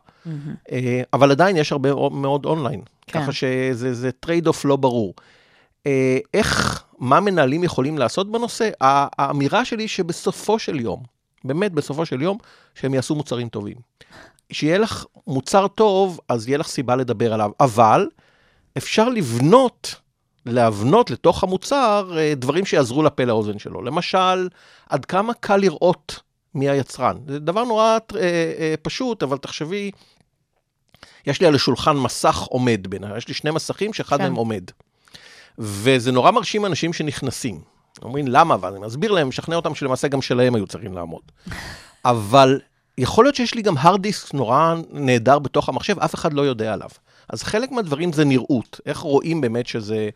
[0.72, 2.80] אה, אבל עדיין יש הרבה מאוד אונליין.
[3.06, 3.20] כן.
[3.20, 5.14] ככה שזה זה trade off לא ברור.
[5.86, 8.70] אה, איך, מה מנהלים יכולים לעשות בנושא?
[8.80, 11.13] האמירה שלי שבסופו של יום,
[11.44, 12.38] באמת בסופו של יום,
[12.74, 13.76] שהם יעשו מוצרים טובים.
[14.52, 17.50] שיהיה לך מוצר טוב, אז יהיה לך סיבה לדבר עליו.
[17.60, 18.08] אבל
[18.76, 19.94] אפשר לבנות,
[20.46, 23.82] להבנות לתוך המוצר אה, דברים שיעזרו לפה לאוזן שלו.
[23.82, 24.48] למשל,
[24.88, 26.20] עד כמה קל לראות
[26.54, 27.16] מי היצרן.
[27.28, 28.20] זה דבר נורא אה,
[28.58, 29.90] אה, פשוט, אבל תחשבי,
[31.26, 34.22] יש לי על השולחן מסך עומד בין, יש לי שני מסכים שאחד כן.
[34.22, 34.64] מהם עומד.
[35.58, 37.73] וזה נורא מרשים אנשים שנכנסים.
[38.04, 38.56] אומרים, למה?
[38.60, 41.22] ואני מסביר להם, משכנע אותם שלמעשה גם שלהם היו צריכים לעמוד.
[42.04, 42.60] אבל
[42.98, 46.72] יכול להיות שיש לי גם hard disk נורא נהדר בתוך המחשב, אף אחד לא יודע
[46.72, 46.88] עליו.
[47.28, 50.08] אז חלק מהדברים זה נראות, איך רואים באמת שזה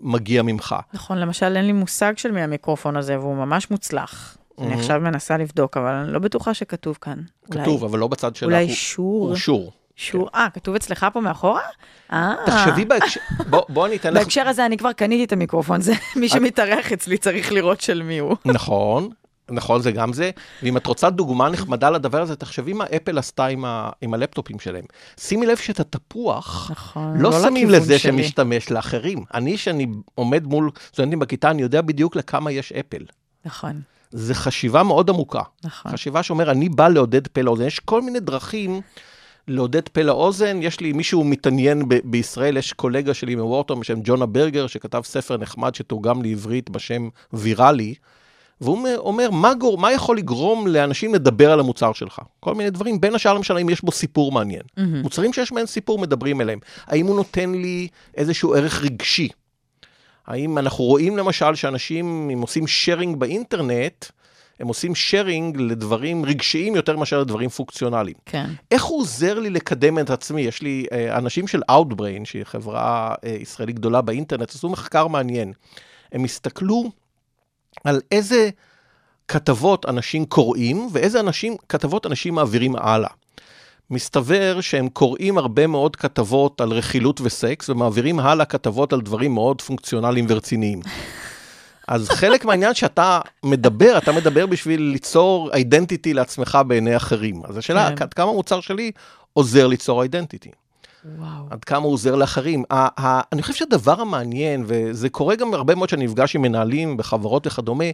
[0.00, 0.76] מגיע ממך.
[0.94, 4.36] נכון, למשל, אין לי מושג של מי המיקרופון הזה, והוא ממש מוצלח.
[4.58, 4.78] אני Mhm.
[4.78, 7.18] עכשיו מנסה לבדוק, אבל אני לא בטוחה שכתוב כאן.
[7.50, 8.46] כתוב, אבל לא בצד של...
[8.46, 9.28] אולי הוא- שור.
[9.28, 9.72] הוא שור.
[9.96, 11.60] שור, אה, כתוב אצלך פה מאחורה?
[12.12, 12.34] אה.
[12.46, 13.20] תחשבי בהקשר,
[13.68, 14.18] בוא, אני אתן לך...
[14.22, 18.18] בהקשר הזה אני כבר קניתי את המיקרופון, זה מי שמתארח אצלי צריך לראות של מי
[18.18, 18.36] הוא.
[18.44, 19.08] נכון,
[19.50, 20.30] נכון, זה גם זה.
[20.62, 23.90] ואם את רוצה דוגמה נחמדה לדבר הזה, תחשבי מה אפל עשתה עם, ה...
[24.00, 24.84] עם הלפטופים שלהם.
[25.20, 28.12] שימי לב שאת התפוח, נכון, לא, לא שמים לזה שלי.
[28.12, 29.24] שמשתמש לאחרים.
[29.34, 33.04] אני, שאני עומד מול סטודנטים בכיתה, אני יודע בדיוק לכמה יש אפל.
[33.44, 33.80] נכון,
[34.10, 35.42] זו חשיבה מאוד עמוקה.
[35.64, 35.92] נכון.
[35.92, 37.66] חשיבה שאומר, אני בא לעודד פה לאוזן.
[37.66, 38.80] יש כל מיני דרכים
[39.48, 40.58] לעודד פה לאוזן.
[40.62, 45.36] יש לי, מישהו מתעניין ב- בישראל, יש קולגה שלי מוורטון בשם ג'ונה ברגר, שכתב ספר
[45.36, 47.94] נחמד שתורגם לעברית בשם ויראלי.
[48.60, 52.18] והוא אומר- מה, גור, מה יכול לגרום לאנשים לדבר על המוצר שלך?
[52.40, 54.62] כל מיני דברים, בין השאר למשל, אם יש בו סיפור מעניין.
[54.76, 55.00] מהמם.
[55.00, 56.58] מוצרים שיש בהם סיפור, מדברים אליהם.
[56.86, 59.28] האם הוא נותן לי איזשהו ערך רגשי?
[60.26, 64.04] האם אנחנו רואים למשל שאנשים, אם עושים שיירינג באינטרנט,
[64.60, 68.16] הם עושים שיירינג לדברים רגשיים יותר מאשר לדברים פונקציונליים.
[68.26, 68.50] כן.
[68.70, 70.40] איך הוא עוזר לי לקדם את עצמי?
[70.40, 75.52] יש לי אה, אנשים של Outbrain, שהיא חברה אה, ישראלית גדולה באינטרנט, עשו מחקר מעניין.
[76.12, 76.90] הם הסתכלו
[77.84, 78.50] על איזה
[79.28, 83.10] כתבות אנשים קוראים ואיזה אנשים, כתבות אנשים מעבירים הלאה.
[83.90, 89.62] מסתבר שהם קוראים הרבה מאוד כתבות על רכילות וסקס ומעבירים הלאה כתבות על דברים מאוד
[89.62, 90.80] פונקציונליים ורציניים.
[91.88, 97.42] אז חלק מהעניין שאתה מדבר, אתה מדבר בשביל ליצור אידנטיטי לעצמך בעיני אחרים.
[97.44, 98.02] אז השאלה, כן.
[98.02, 98.90] עד כמה המוצר שלי
[99.32, 100.50] עוזר ליצור אידנטיטי?
[101.18, 101.46] וואו.
[101.50, 102.64] עד כמה הוא עוזר לאחרים.
[102.70, 106.96] ה- ה- אני חושב שהדבר המעניין, וזה קורה גם הרבה מאוד שאני נפגש עם מנהלים
[106.96, 107.84] בחברות וכדומה,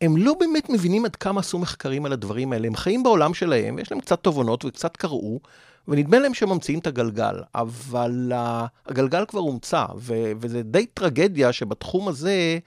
[0.00, 2.66] הם לא באמת מבינים עד כמה עשו מחקרים על הדברים האלה.
[2.66, 5.40] הם חיים בעולם שלהם, ויש להם קצת תובנות וקצת קראו,
[5.88, 11.52] ונדמה להם שהם ממציאים את הגלגל, אבל uh, הגלגל כבר הומצא, ו- וזה די טרגדיה
[11.52, 12.58] שבתחום הזה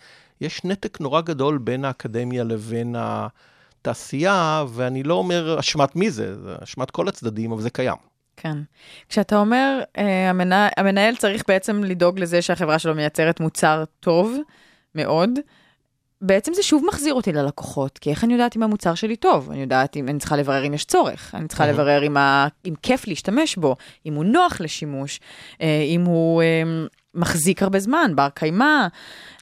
[0.42, 6.56] יש נתק נורא גדול בין האקדמיה לבין התעשייה, ואני לא אומר אשמת מי זה, זה
[6.64, 7.98] אשמת כל הצדדים, אבל זה קיים.
[8.38, 8.58] כן.
[9.10, 14.38] כשאתה אומר, אה, המנה, המנהל צריך בעצם לדאוג לזה שהחברה שלו מייצרת מוצר טוב
[14.96, 15.30] מאוד,
[16.22, 19.52] בעצם זה שוב מחזיר אותי ללקוחות, כי איך אני יודעת אם המוצר שלי טוב?
[19.52, 21.74] אני יודעת אם אני צריכה לברר אם יש צורך, אני צריכה אהה.
[21.74, 25.20] לברר אם, ה, אם כיף להשתמש בו, אם הוא נוח לשימוש,
[25.62, 26.64] אה, אם הוא אה,
[27.16, 28.88] מחזיק הרבה זמן, בר קיימא.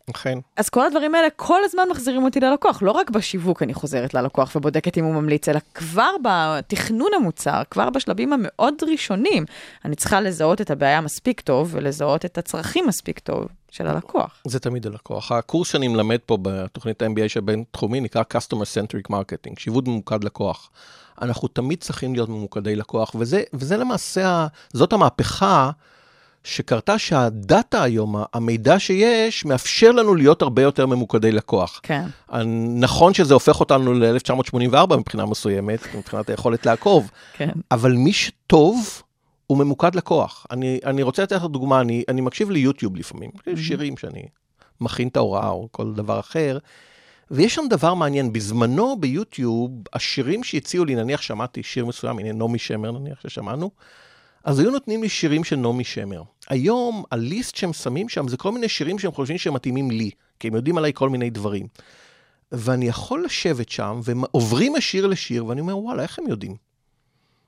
[0.09, 0.39] אכן.
[0.55, 2.81] אז כל הדברים האלה כל הזמן מחזירים אותי ללקוח.
[2.81, 7.89] לא רק בשיווק אני חוזרת ללקוח ובודקת אם הוא ממליץ, אלא כבר בתכנון המוצר, כבר
[7.89, 9.45] בשלבים המאוד ראשונים,
[9.85, 14.41] אני צריכה לזהות את הבעיה מספיק טוב ולזהות את הצרכים מספיק טוב של הלקוח.
[14.47, 15.31] זה תמיד הלקוח.
[15.31, 20.69] הקורס שאני מלמד פה בתוכנית ה-MBA של בינתחומי נקרא Customer Centric Marketing, שיווד ממוקד לקוח.
[21.21, 25.71] אנחנו תמיד צריכים להיות ממוקדי לקוח, וזה, וזה למעשה, זאת המהפכה
[26.43, 31.79] שקרתה שהדאטה היום, המידע שיש, מאפשר לנו להיות הרבה יותר ממוקדי לקוח.
[31.83, 32.05] כן,
[32.75, 37.49] נכון שזה הופך אותנו ל-1984 מבחינה מסוימת, מבחינת היכולת לעקוב, כן.
[37.71, 39.01] אבל מי שטוב,
[39.47, 40.45] הוא ממוקד לקוח.
[40.51, 44.23] אני, אני רוצה לתת לך דוגמה, אני, אני מקשיב ליוטיוב לפעמים, שירים שאני
[44.81, 46.57] מכין את ההוראה או כל דבר אחר,
[47.31, 52.59] ויש שם דבר מעניין, בזמנו ביוטיוב, השירים שהציעו לי, נניח שמעתי שיר מסוים, הנה נעמי
[52.59, 53.71] שמר נניח ששמענו,
[54.43, 56.23] אז היו נותנים לי שירים של נעמי שמר.
[56.49, 60.47] היום, הליסט שהם שמים שם זה כל מיני שירים שהם חושבים שהם מתאימים לי, כי
[60.47, 61.67] הם יודעים עליי כל מיני דברים.
[62.51, 66.55] ואני יכול לשבת שם, ועוברים משיר לשיר, ואני אומר, וואלה, איך הם יודעים?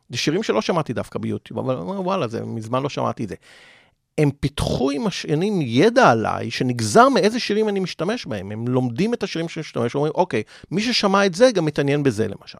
[0.09, 3.29] זה שירים שלא שמעתי דווקא ביוטיוב, אבל אני אומר, וואלה, זה, מזמן לא שמעתי את
[3.29, 3.35] זה.
[4.17, 8.51] הם פיתחו עם השנים ידע עליי, שנגזר מאיזה שירים אני משתמש בהם.
[8.51, 12.27] הם לומדים את השירים שאני משתמש, ואומרים, אוקיי, מי ששמע את זה גם מתעניין בזה,
[12.27, 12.57] למשל.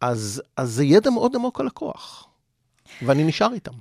[0.00, 2.28] אז, אז זה ידע מאוד עמוק על לקוח,
[3.02, 3.72] ואני נשאר איתם.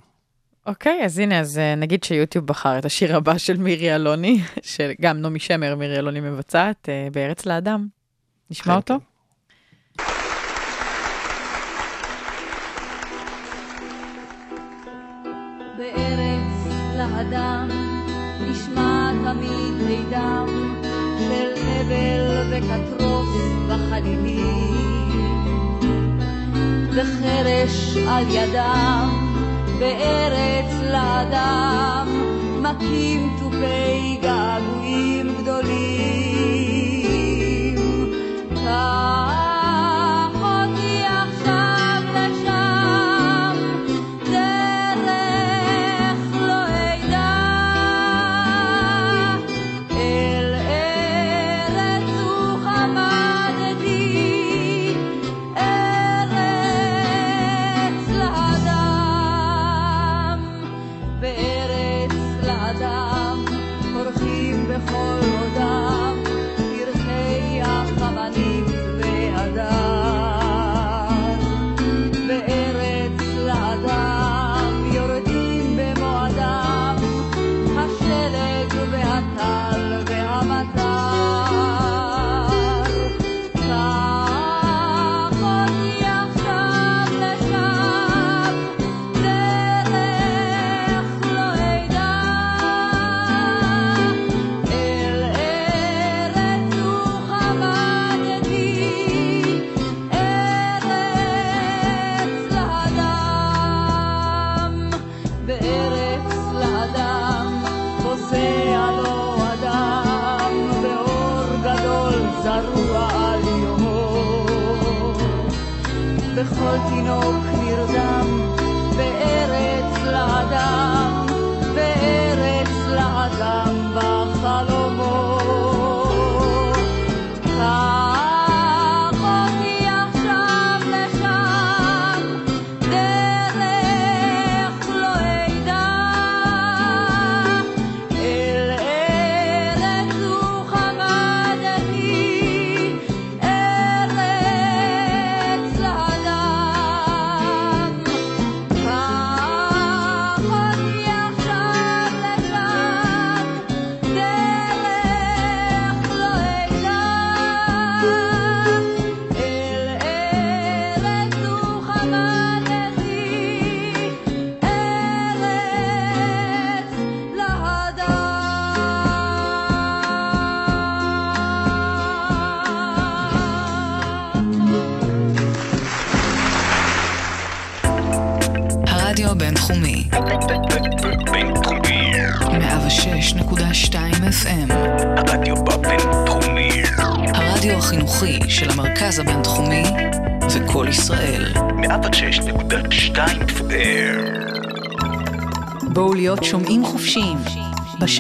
[0.66, 5.22] אוקיי, אז הנה, אז אה, נגיד שיוטיוב בחר את השיר הבא של מירי אלוני, שגם
[5.22, 7.88] נעמי שמר, מירי אלוני מבצעת, אה, בארץ לאדם.
[8.52, 9.00] נשמע כן, אותו?
[15.78, 17.70] בארץ לאדם
[18.42, 20.48] נשמע תמיד לידם
[21.20, 23.28] של הבל וקטרוס
[23.68, 24.81] וחלילים
[26.94, 29.10] וחרש על ידם
[29.80, 32.08] בארץ לאדם
[32.62, 36.52] מכים תופי געגועים גדולים.
[38.56, 39.41] קח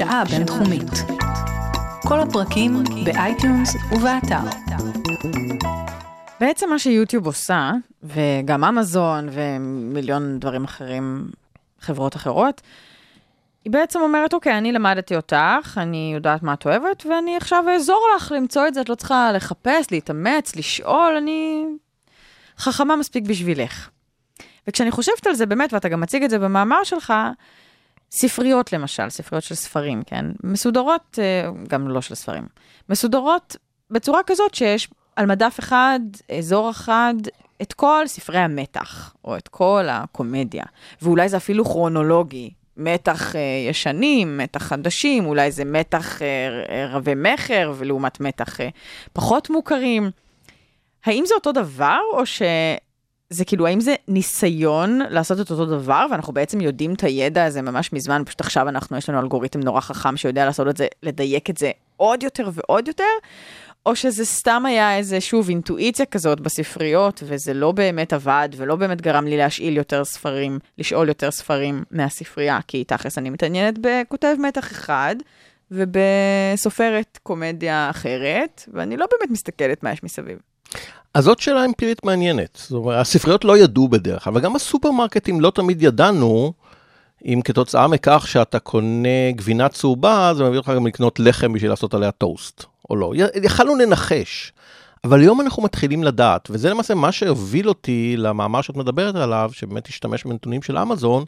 [0.01, 0.91] בשעה הבינתחומית.
[2.07, 4.39] כל הפרקים ב iTunes ובאתר.
[6.39, 7.71] בעצם מה שיוטיוב עושה,
[8.03, 11.27] וגם אמזון ומיליון דברים אחרים,
[11.79, 12.61] חברות אחרות,
[13.65, 18.07] היא בעצם אומרת, אוקיי, אני למדתי אותך, אני יודעת מה את אוהבת, ואני עכשיו אעזור
[18.15, 21.65] לך למצוא את זה, את לא צריכה לחפש, להתאמץ, לשאול, אני
[22.57, 23.89] חכמה מספיק בשבילך.
[24.67, 27.13] וכשאני חושבת על זה באמת, ואתה גם מציג את זה במאמר שלך,
[28.11, 30.25] ספריות למשל, ספריות של ספרים, כן?
[30.43, 32.47] מסודרות, אה, גם לא של ספרים,
[32.89, 33.55] מסודרות
[33.91, 35.99] בצורה כזאת שיש על מדף אחד,
[36.37, 37.13] אזור אחד,
[37.61, 40.63] את כל ספרי המתח, או את כל הקומדיה.
[41.01, 42.51] ואולי זה אפילו כרונולוגי.
[42.77, 48.57] מתח אה, ישנים, מתח חדשים, אולי זה מתח אה, רבי מכר, ולעומת מתח
[49.13, 50.11] פחות מוכרים.
[51.05, 52.25] האם זה אותו דבר, או
[53.31, 57.61] שזה כאילו, האם זה ניסיון לעשות את אותו דבר, ואנחנו בעצם יודעים את הידע הזה
[57.61, 61.49] ממש מזמן, פשוט עכשיו אנחנו, יש לנו אלגוריתם נורא חכם שיודע לעשות את זה, לדייק
[61.49, 63.03] את זה עוד יותר ועוד יותר,
[63.85, 69.01] או שזה סתם היה איזה, שוב, אינטואיציה כזאת בספריות, וזה לא באמת עבד, ולא באמת
[69.01, 74.71] גרם לי להשאיל יותר ספרים, לשאול יותר ספרים מהספרייה, כי תכלס אני מתעניינת בכותב מתח
[74.71, 75.15] אחד,
[75.71, 80.37] ובסופרת קומדיה אחרת, ואני לא באמת מסתכלת מה יש מסביב.
[81.13, 82.57] אז זאת שאלה אמפירית מעניינת.
[82.61, 86.53] זאת אומרת, הספריות לא ידעו בדרך כלל, וגם הסופרמרקטים לא תמיד ידענו
[87.25, 91.93] אם כתוצאה מכך שאתה קונה גבינה צהובה, זה מביא אותך גם לקנות לחם בשביל לעשות
[91.93, 93.13] עליה טוסט, או לא.
[93.43, 94.53] יכלנו לנחש.
[95.03, 99.87] אבל היום אנחנו מתחילים לדעת, וזה למעשה מה שהוביל אותי למאמר שאת מדברת עליו, שבאמת
[99.87, 101.23] השתמש בנתונים של אמזון,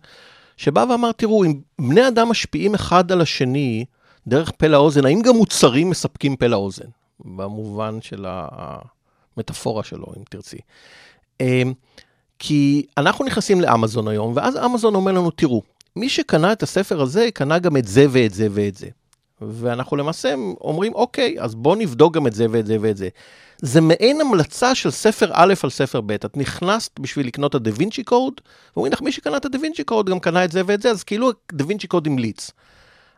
[0.57, 3.85] שבא ואמר, תראו, אם בני אדם משפיעים אחד על השני
[4.27, 6.85] דרך פה לאוזן, האם גם מוצרים מספקים פה לאוזן?
[7.19, 8.25] במובן של
[9.37, 10.57] המטאפורה שלו, אם תרצי.
[11.41, 11.73] אמ,
[12.39, 15.61] כי אנחנו נכנסים לאמזון היום, ואז אמזון אומר לנו, תראו,
[15.95, 18.87] מי שקנה את הספר הזה, קנה גם את זה ואת זה ואת זה.
[19.41, 23.09] ואנחנו למעשה אומרים, אוקיי, אז בואו נבדוק גם את זה ואת זה ואת זה.
[23.61, 26.11] זה מעין המלצה של ספר א' על ספר ב'.
[26.11, 28.33] את נכנסת בשביל לקנות את הדה וינצ'י קוד,
[28.75, 31.03] ואומרים לך, מי שקנה את הדה וינצ'י קוד גם קנה את זה ואת זה, אז
[31.03, 32.51] כאילו דה וינצ'י קוד המליץ.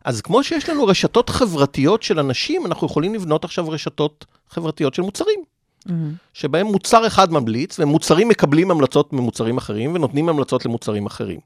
[0.05, 5.01] אז כמו שיש לנו רשתות חברתיות של אנשים, אנחנו יכולים לבנות עכשיו רשתות חברתיות של
[5.01, 5.39] מוצרים.
[6.33, 11.39] שבהם מוצר אחד ממליץ, ומוצרים מקבלים המלצות ממוצרים אחרים, ונותנים המלצות למוצרים אחרים.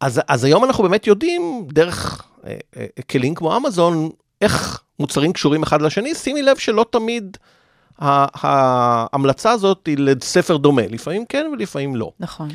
[0.00, 4.10] אז, אז היום אנחנו באמת יודעים, דרך אה, אה, כלים כמו אמזון,
[4.40, 7.36] איך מוצרים קשורים אחד לשני, שימי לב שלא תמיד
[7.98, 12.12] ההמלצה הזאת היא לספר דומה, לפעמים כן ולפעמים לא.
[12.20, 12.48] נכון.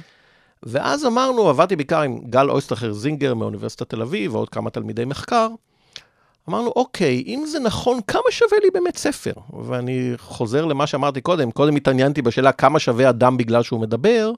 [0.63, 5.47] ואז אמרנו, עבדתי בעיקר עם גל אויסטרחר זינגר מאוניברסיטת תל אביב, ועוד כמה תלמידי מחקר.
[6.49, 9.33] אמרנו, אוקיי, אם זה נכון, כמה שווה לי באמת ספר?
[9.63, 14.31] ואני חוזר למה שאמרתי קודם, קודם התעניינתי בשאלה כמה שווה אדם בגלל שהוא מדבר,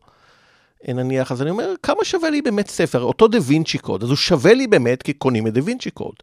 [0.87, 3.01] אה, נניח, אז אני אומר, כמה שווה לי באמת ספר?
[3.01, 6.15] אותו דה וינצ'י קוד, אז הוא שווה לי באמת כי קונים את דה וינצ'י קוד.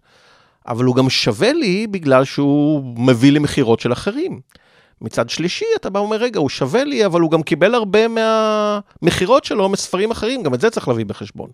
[0.69, 4.41] אבל הוא גם שווה לי בגלל שהוא מביא למכירות של אחרים.
[5.01, 9.45] מצד שלישי, אתה בא ואומר, רגע, הוא שווה לי, אבל הוא גם קיבל הרבה מהמכירות
[9.45, 11.51] שלו מספרים אחרים, גם את זה צריך להביא בחשבון.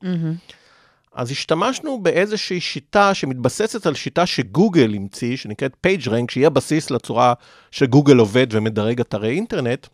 [1.14, 7.34] אז השתמשנו באיזושהי שיטה שמתבססת על שיטה שגוגל המציא, שנקראת PageRank, שהיא הבסיס לצורה
[7.70, 9.86] שגוגל עובד ומדרג אתרי אינטרנט.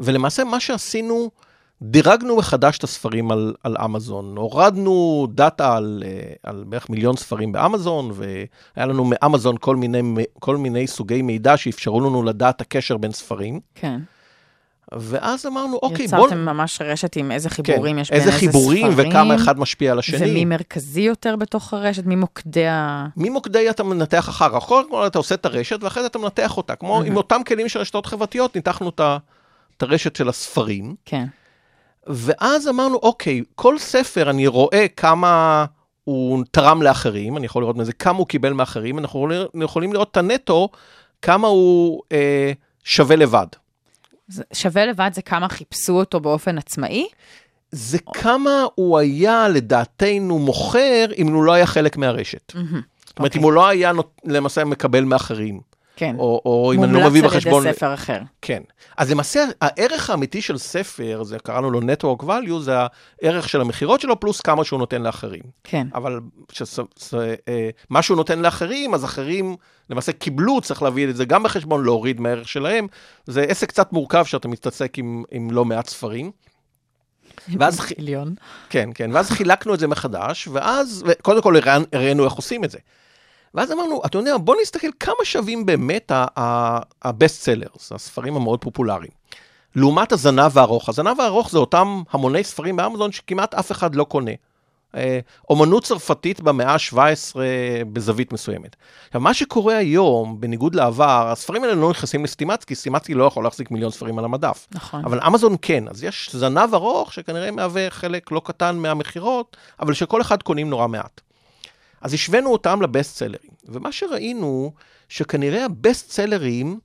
[0.00, 1.30] ולמעשה מה שעשינו,
[1.82, 4.36] דירגנו מחדש את הספרים על, על אמזון.
[4.36, 10.02] הורדנו דאטה על, אה, על בערך מיליון ספרים באמזון, והיה לנו מאמזון כל מיני,
[10.38, 13.60] כל מיני סוגי מידע שאפשרו לנו לדעת הקשר בין ספרים.
[13.74, 14.00] כן.
[14.98, 16.24] ואז אמרנו, אוקיי, בואו...
[16.24, 19.10] יצרתם ממש רשת עם איזה חיבורים יש בין איזה איזה חיבורים ספרים.
[19.10, 20.30] וכמה אחד משפיע על השני.
[20.30, 22.06] ומי מרכזי יותר בתוך הרשת?
[22.06, 23.06] מי מוקדי ה...
[23.16, 24.66] ממוקדי אתה מנתח אחר כך.
[24.66, 26.74] כל אתה עושה את הרשת, ואחרי זה אתה מנתח אותה.
[26.74, 29.16] כמו עם אותם כלים של רשתות חברתיות, ניתחנו את ה-
[29.76, 31.26] את הרשת של הספרים, כן.
[32.06, 35.64] ואז אמרנו, אוקיי, כל ספר אני רואה כמה
[36.04, 39.28] הוא תרם לאחרים, אני יכול לראות מזה כמה הוא קיבל מאחרים, אנחנו
[39.62, 40.68] יכולים לראות את הנטו,
[41.22, 42.52] כמה הוא אה,
[42.84, 43.46] שווה לבד.
[44.52, 47.06] שווה לבד זה כמה חיפשו אותו באופן עצמאי?
[47.72, 52.52] זה כמה הוא היה, לדעתנו, מוכר, אם הוא לא היה חלק מהרשת.
[52.52, 52.84] זאת אומרת,
[53.18, 53.38] אוקיי.
[53.38, 55.60] אם הוא לא היה נות- למעשה מקבל מאחרים.
[56.00, 56.16] כן.
[56.18, 57.66] או, או אם אני לא מביא מומלץ על בחשבון...
[57.66, 58.18] ידי ספר אחר.
[58.42, 58.62] כן.
[58.96, 62.76] אז למעשה, הערך האמיתי של ספר, זה קראנו לו Network Value, זה
[63.22, 65.42] הערך של המכירות שלו, פלוס כמה שהוא נותן לאחרים.
[65.64, 65.86] כן.
[65.94, 66.20] אבל
[66.52, 69.56] שס, ס, אה, מה שהוא נותן לאחרים, אז אחרים
[69.90, 72.86] למעשה קיבלו, צריך להביא את זה גם בחשבון, להוריד מהערך שלהם.
[73.26, 76.30] זה עסק קצת מורכב שאתה מתעסק עם, עם לא מעט ספרים.
[77.58, 77.80] ואז.
[78.70, 81.54] כן, כן, ואז חילקנו את זה מחדש, ואז, קודם כל
[81.92, 82.78] הראינו איך עושים את זה.
[83.54, 89.20] ואז אמרנו, אתה יודע, בוא נסתכל כמה שווים באמת ה-best sellers, הספרים המאוד פופולריים.
[89.76, 90.88] לעומת הזנב הארוך.
[90.88, 94.30] הזנב הארוך זה אותם המוני ספרים באמזון שכמעט אף אחד לא קונה.
[94.96, 95.18] אה,
[95.50, 97.36] אומנות צרפתית במאה ה-17
[97.92, 98.76] בזווית מסוימת.
[99.06, 103.70] עכשיו, מה שקורה היום, בניגוד לעבר, הספרים האלה לא נכנסים לסטימצקי, סטימצקי לא יכול להחזיק
[103.70, 104.66] מיליון ספרים על המדף.
[104.72, 105.04] נכון.
[105.04, 110.20] אבל אמזון כן, אז יש זנב ארוך שכנראה מהווה חלק לא קטן מהמכירות, אבל שכל
[110.20, 111.20] אחד קונים נורא מעט.
[112.00, 114.72] אז השווינו אותם לבסט סלרים, ומה שראינו,
[115.08, 116.78] שכנראה הבסט סלרים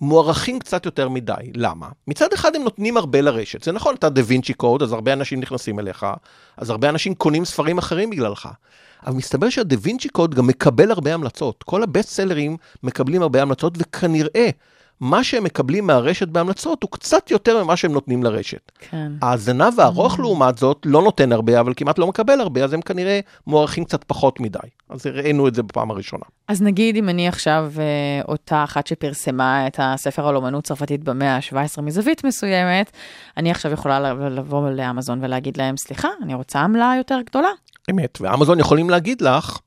[0.00, 1.52] מוערכים קצת יותר מדי.
[1.54, 1.88] למה?
[2.06, 3.62] מצד אחד הם נותנים הרבה לרשת.
[3.62, 6.06] זה נכון, אתה דה וינצ'י קוד, אז הרבה אנשים נכנסים אליך,
[6.56, 8.48] אז הרבה אנשים קונים ספרים אחרים בגללך.
[9.06, 11.62] אבל מסתבר שהדה וינצ'י קוד גם מקבל הרבה המלצות.
[11.62, 14.50] כל הבסט סלרים מקבלים הרבה המלצות, וכנראה
[15.00, 18.72] מה שהם מקבלים מהרשת בהמלצות הוא קצת יותר ממה שהם נותנים לרשת.
[18.78, 19.12] כן.
[19.22, 23.20] הזנב הארוך לעומת זאת לא נותן הרבה, אבל כמעט לא מקבל הרבה, אז הם כנראה
[23.46, 24.58] מוערכים קצת פחות מדי.
[24.88, 26.24] אז ראינו את זה בפעם הראשונה.
[26.48, 31.36] אז נגיד אם אני עכשיו אה, אותה אחת שפרסמה את הספר על אומנות צרפתית במאה
[31.36, 32.90] ה-17 מזווית מסוימת,
[33.36, 37.48] אני עכשיו יכולה לבוא לאמזון ולהגיד להם, סליחה, אני רוצה עמלה יותר גדולה.
[37.90, 39.58] אמת, ואמזון יכולים להגיד לך,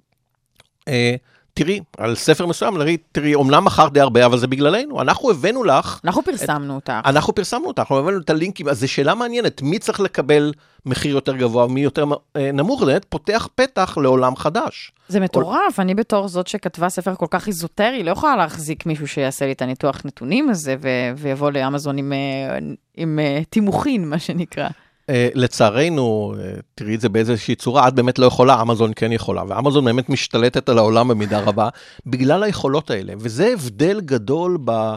[0.88, 1.16] אה,
[1.54, 5.64] תראי, על ספר מסוים, להגיד, תראי, אומנם מכרת די הרבה, אבל זה בגללנו, אנחנו הבאנו
[5.64, 6.94] לך, אנחנו פרסמנו אותך.
[7.06, 10.54] אנחנו פרסמנו אותך, אנחנו הבאנו את הלינקים, אז זו שאלה מעניינת, מי צריך לקבל
[10.86, 14.92] מחיר יותר גבוה ומי יותר אה, נמוך, זה באמת פותח פתח לעולם חדש.
[15.08, 19.46] זה מטורף, אני בתור זאת שכתבה ספר כל כך איזוטרי, לא יכולה להחזיק מישהו שיעשה
[19.46, 22.58] לי את הניתוח נתונים הזה ו- ויבוא לאמזון עם, אה,
[22.96, 24.68] עם אה, תימוכין, מה שנקרא.
[25.04, 29.44] Uh, לצערנו, uh, תראי את זה באיזושהי צורה, את באמת לא יכולה, אמזון כן יכולה,
[29.48, 31.70] ואמזון באמת משתלטת על העולם במידה רבה,
[32.06, 34.96] בגלל היכולות האלה, וזה הבדל גדול ב,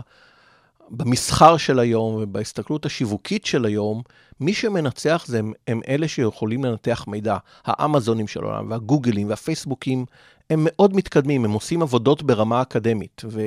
[0.90, 4.02] במסחר של היום ובהסתכלות השיווקית של היום,
[4.40, 10.04] מי שמנצח זה הם, הם אלה שיכולים לנתח מידע, האמזונים של העולם והגוגלים והפייסבוקים,
[10.50, 13.40] הם מאוד מתקדמים, הם עושים עבודות ברמה אקדמית, ו...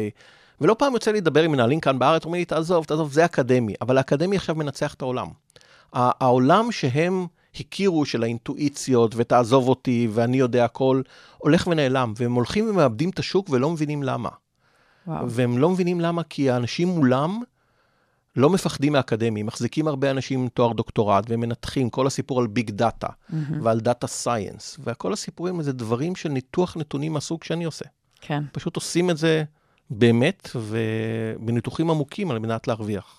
[0.61, 3.73] ולא פעם יוצא לי לדבר עם מנהלים כאן בארץ, אומרים לי, תעזוב, תעזוב, זה אקדמי,
[3.81, 5.27] אבל האקדמי עכשיו מנצח את העולם.
[5.93, 7.27] העולם שהם
[7.59, 11.01] הכירו של האינטואיציות ותעזוב אותי ואני יודע הכל,
[11.37, 14.29] הולך ונעלם, והם הולכים ומאבדים את השוק ולא מבינים למה.
[15.07, 15.29] וואו.
[15.29, 17.39] והם לא מבינים למה, כי האנשים מולם
[18.35, 22.71] לא מפחדים מהאקדמי, מחזיקים הרבה אנשים עם תואר דוקטורט והם מנתחים כל הסיפור על big
[22.71, 23.07] data
[23.61, 27.85] ועל data science, וכל הסיפורים זה דברים של ניתוח נתונים מהסוג שאני עושה.
[28.21, 28.43] כן.
[28.51, 29.43] פשוט עושים את זה
[29.89, 33.18] באמת ובניתוחים עמוקים על מנת להרוויח.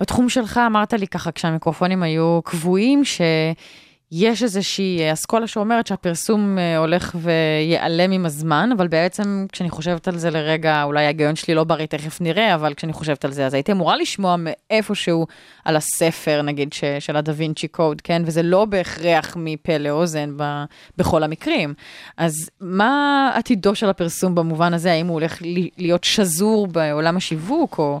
[0.00, 7.16] בתחום שלך אמרת לי ככה, כשהמיקרופונים היו קבועים, שיש איזושהי אסכולה שאומרת שהפרסום אה, הולך
[7.20, 11.86] וייעלם עם הזמן, אבל בעצם כשאני חושבת על זה לרגע, אולי ההיגיון שלי לא בריא,
[11.86, 15.26] תכף נראה, אבל כשאני חושבת על זה, אז הייתי אמורה לשמוע מאיפשהו
[15.64, 18.22] על הספר, נגיד, ש, של הדה וינצ'י קוד, כן?
[18.26, 20.64] וזה לא בהכרח מפה לאוזן ב,
[20.96, 21.74] בכל המקרים.
[22.16, 24.92] אז מה עתידו של הפרסום במובן הזה?
[24.92, 25.38] האם הוא הולך
[25.78, 28.00] להיות שזור בעולם השיווק, או...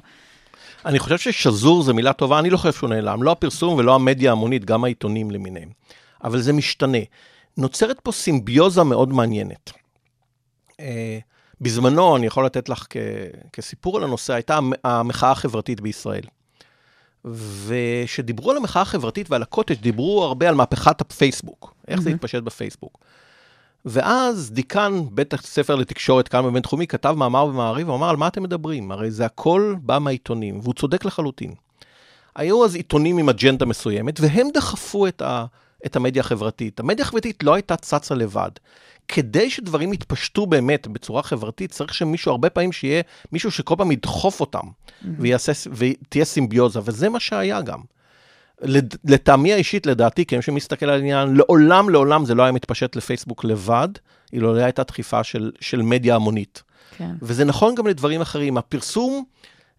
[0.86, 4.30] אני חושב ששזור זה מילה טובה, אני לא חושב שהוא נעלם, לא הפרסום ולא המדיה
[4.30, 5.68] ההמונית, גם העיתונים למיניהם.
[6.24, 6.98] אבל זה משתנה.
[7.56, 9.70] נוצרת פה סימביוזה מאוד מעניינת.
[10.80, 11.18] אה,
[11.60, 12.96] בזמנו, אני יכול לתת לך כ-
[13.52, 16.24] כסיפור על הנושא, הייתה המ- המחאה החברתית בישראל.
[17.24, 22.98] וכשדיברו על המחאה החברתית ועל הקוטג', דיברו הרבה על מהפכת הפייסבוק, איך זה התפשט בפייסבוק.
[23.84, 28.92] ואז דיקן בית הספר לתקשורת כאן בבינתחומי כתב מאמר במעריב ואמר על מה אתם מדברים?
[28.92, 31.54] הרי זה הכל בא מהעיתונים, והוא צודק לחלוטין.
[32.36, 35.44] היו אז עיתונים עם אג'נדה מסוימת, והם דחפו את, ה,
[35.86, 36.80] את המדיה החברתית.
[36.80, 38.50] המדיה החברתית לא הייתה צצה לבד.
[39.08, 44.40] כדי שדברים יתפשטו באמת בצורה חברתית, צריך שמישהו, הרבה פעמים שיהיה מישהו שכל פעם ידחוף
[44.40, 44.66] אותם,
[45.18, 47.80] ויעשה, ותהיה סימביוזה, וזה מה שהיה גם.
[49.04, 53.88] לטעמי האישית, לדעתי, כמי שמסתכל על העניין, לעולם, לעולם זה לא היה מתפשט לפייסבוק לבד,
[54.32, 56.62] אילולא הייתה דחיפה של, של מדיה המונית.
[56.96, 57.10] כן.
[57.22, 58.58] וזה נכון גם לדברים אחרים.
[58.58, 59.24] הפרסום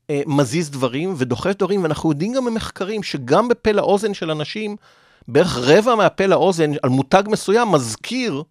[0.09, 4.75] אה, מזיז דברים ודוחף דברים, ואנחנו יודעים גם ממחקרים שגם בפה לאוזן של אנשים,
[5.27, 8.43] בערך רבע מהפה לאוזן על מותג מסוים מזכיר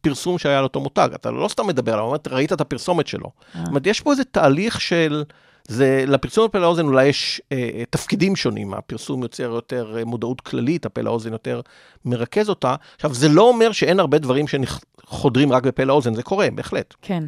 [0.00, 1.08] פרסום שהיה על אותו מותג.
[1.14, 3.30] אתה לא סתם מדבר עליו, ראית את הפרסומת שלו.
[3.54, 5.24] זאת אומרת, יש פה איזה תהליך של...
[5.68, 10.40] זה, לפרסום בפה לאוזן אולי יש אה, אה, תפקידים שונים, הפרסום יוצר יותר אה, מודעות
[10.40, 11.60] כללית, הפה לאוזן יותר
[12.04, 12.74] מרכז אותה.
[12.94, 16.94] עכשיו, זה לא אומר שאין הרבה דברים שחודרים רק בפה לאוזן, זה קורה, בהחלט.
[17.02, 17.24] כן.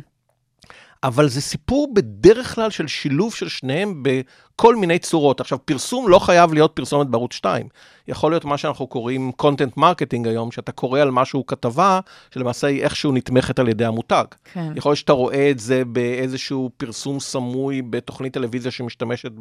[1.03, 5.41] אבל זה סיפור בדרך כלל של שילוב של שניהם בכל מיני צורות.
[5.41, 7.69] עכשיו, פרסום לא חייב להיות פרסומת בערוץ 2.
[8.09, 12.01] יכול להיות מה שאנחנו קוראים content marketing היום, שאתה קורא על משהו כתבה,
[12.35, 14.25] שלמעשה היא איכשהו נתמכת על ידי המותג.
[14.53, 14.73] כן.
[14.77, 19.33] יכול להיות שאתה רואה את זה באיזשהו פרסום סמוי בתוכנית טלוויזיה שמשתמשת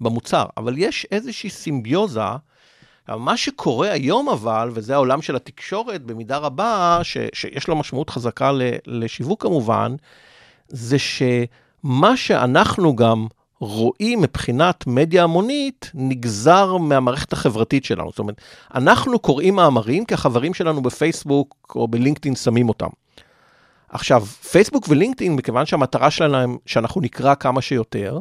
[0.00, 2.20] במוצר, אבל יש איזושהי סימביוזה.
[3.08, 8.52] מה שקורה היום אבל, וזה העולם של התקשורת במידה רבה, ש, שיש לו משמעות חזקה
[8.52, 9.96] ל, לשיווק כמובן,
[10.68, 13.26] זה שמה שאנחנו גם
[13.60, 18.10] רואים מבחינת מדיה המונית, נגזר מהמערכת החברתית שלנו.
[18.10, 18.40] זאת אומרת,
[18.74, 22.88] אנחנו קוראים מאמרים כי החברים שלנו בפייסבוק או בלינקדאין שמים אותם.
[23.88, 28.20] עכשיו, פייסבוק ולינקדאין, מכיוון שהמטרה שלהם שאנחנו נקרא כמה שיותר,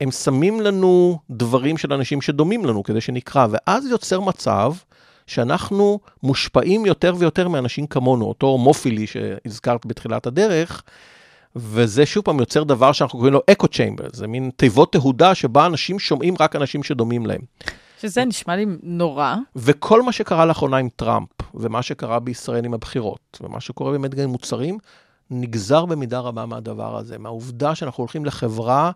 [0.00, 4.72] הם שמים לנו דברים של אנשים שדומים לנו כדי שנקרא, ואז יוצר מצב
[5.26, 10.82] שאנחנו מושפעים יותר ויותר מאנשים כמונו, אותו הומופילי שהזכרת בתחילת הדרך,
[11.56, 15.66] וזה שוב פעם יוצר דבר שאנחנו קוראים לו אקו צ'יימבר, זה מין תיבות תהודה שבה
[15.66, 17.40] אנשים שומעים רק אנשים שדומים להם.
[18.00, 19.34] שזה נשמע לי נורא.
[19.56, 24.22] וכל מה שקרה לאחרונה עם טראמפ, ומה שקרה בישראל עם הבחירות, ומה שקורה באמת גם
[24.22, 24.78] עם מוצרים,
[25.30, 28.90] נגזר במידה רבה מהדבר הזה, מהעובדה שאנחנו הולכים לחברה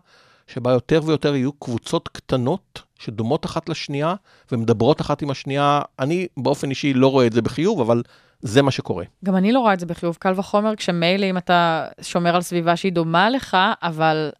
[0.53, 4.15] שבה יותר ויותר יהיו קבוצות קטנות שדומות אחת לשנייה
[4.51, 5.81] ומדברות אחת עם השנייה.
[5.99, 8.03] אני באופן אישי לא רואה את זה בחיוב, אבל
[8.41, 9.05] זה מה שקורה.
[9.25, 10.17] גם אני לא רואה את זה בחיוב.
[10.19, 14.31] קל וחומר כשמילא אם אתה שומר על סביבה שהיא דומה לך, אבל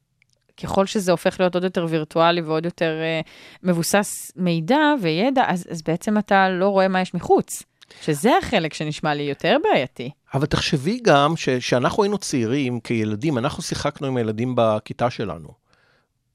[0.64, 3.28] ככל שזה הופך להיות עוד יותר וירטואלי ועוד יותר uh,
[3.64, 7.64] מבוסס מידע וידע, אז, אז בעצם אתה לא רואה מה יש מחוץ.
[8.02, 10.10] שזה החלק שנשמע לי יותר בעייתי.
[10.34, 15.61] אבל תחשבי גם שכשאנחנו היינו צעירים כילדים, אנחנו שיחקנו עם הילדים בכיתה שלנו.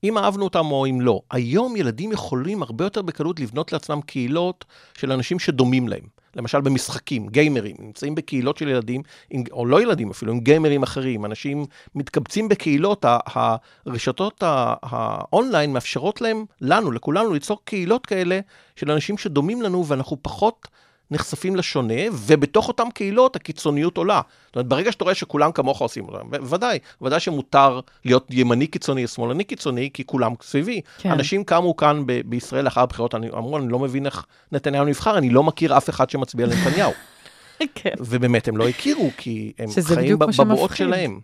[0.09, 1.20] אם אהבנו אותם או אם לא.
[1.30, 4.64] היום ילדים יכולים הרבה יותר בקלות לבנות לעצמם קהילות
[4.98, 6.16] של אנשים שדומים להם.
[6.36, 11.24] למשל במשחקים, גיימרים, נמצאים בקהילות של ילדים, עם, או לא ילדים אפילו, עם גיימרים אחרים,
[11.24, 14.42] אנשים מתקבצים בקהילות, הרשתות
[14.82, 18.40] האונליין מאפשרות להם, לנו, לכולנו, ליצור קהילות כאלה
[18.76, 20.68] של אנשים שדומים לנו, ואנחנו פחות
[21.11, 24.20] נחשפים לשונה, ובתוך אותן קהילות הקיצוניות עולה.
[24.46, 29.07] זאת אומרת, ברגע שאתה רואה שכולם כמוך עושים אותם, ודאי, ודאי שמותר להיות ימני קיצוני
[29.07, 30.80] שמאלני קיצוני, כי כולם סביבי.
[30.98, 31.11] כן.
[31.11, 35.18] אנשים קמו כאן ב- בישראל לאחר הבחירות, אני- אמרו, אני לא מבין איך נתניהו נבחר,
[35.18, 36.92] אני לא מכיר אף אחד שמצביע לנתניהו.
[37.74, 37.94] כן.
[38.00, 40.34] ובאמת, הם לא הכירו, כי הם חיים בבועות
[40.70, 40.76] שמפחיד.
[40.86, 41.20] שלהם.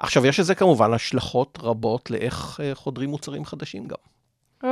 [0.00, 3.96] עכשיו, יש לזה כמובן השלכות רבות לאיך אה, חודרים מוצרים חדשים גם.
[4.64, 4.68] או,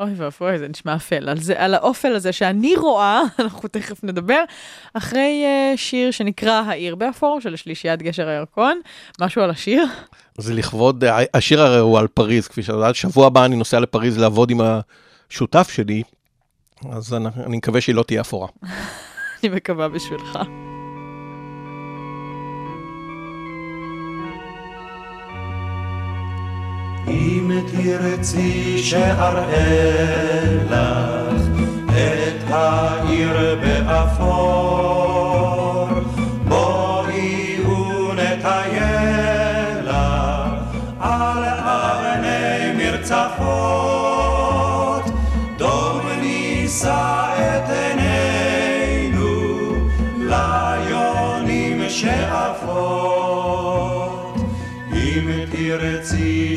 [0.00, 1.28] אוי ואבוי, זה נשמע אפל.
[1.28, 4.42] על, זה, על האופל הזה שאני רואה, אנחנו תכף נדבר,
[4.94, 8.80] אחרי uh, שיר שנקרא העיר באפור של שלישיית גשר הירקון.
[9.20, 9.84] משהו על השיר?
[10.38, 13.80] זה לכבוד, אה, השיר הרי הוא על פריז, כפי שאת יודעת, שבוע הבא אני נוסע
[13.80, 14.60] לפריז לעבוד עם
[15.30, 16.02] השותף שלי,
[16.92, 18.48] אז אני, אני מקווה שהיא לא תהיה אפורה.
[19.42, 20.38] אני מקווה בשבילך.
[27.10, 31.48] אם תרצי שאראה לך
[31.88, 34.68] את העיר באפור,
[36.48, 38.80] בואי ונטייל
[39.84, 39.94] לך
[41.00, 43.50] על אבני מרצפות,
[45.58, 47.19] דום נישא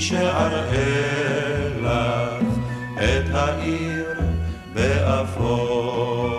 [0.04, 2.44] שאראה לך
[2.96, 4.22] את העיר
[4.74, 6.34] באפור.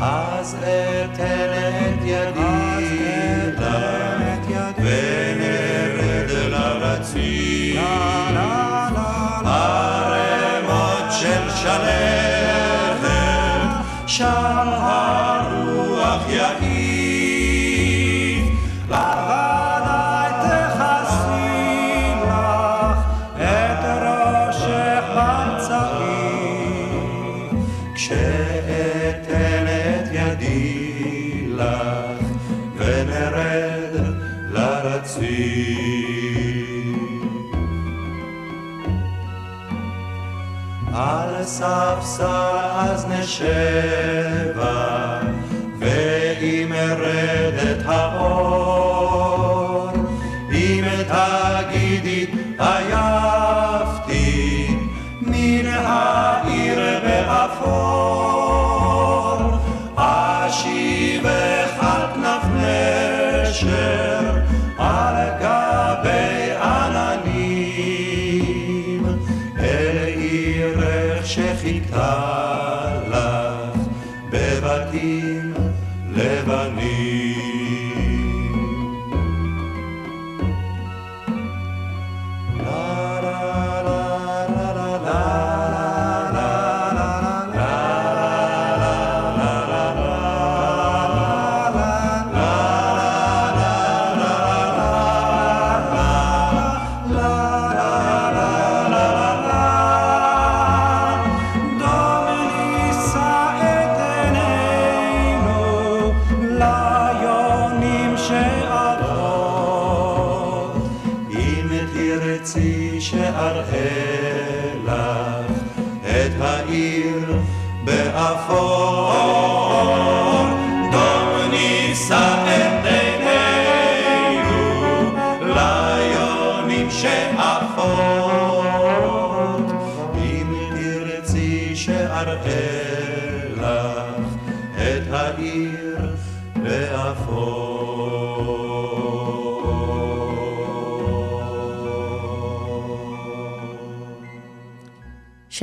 [0.00, 2.84] אז אתן את ידי
[3.58, 7.80] לך ונרד לרציף
[9.44, 12.03] ערמות של שלכת
[41.54, 44.60] ספסל אז נשבה,
[45.78, 47.53] ואם ארד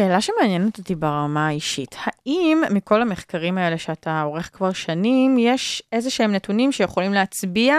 [0.01, 6.09] שאלה שמעניינת אותי ברמה האישית, האם מכל המחקרים האלה שאתה עורך כבר שנים, יש איזה
[6.09, 7.75] שהם נתונים שיכולים להצביע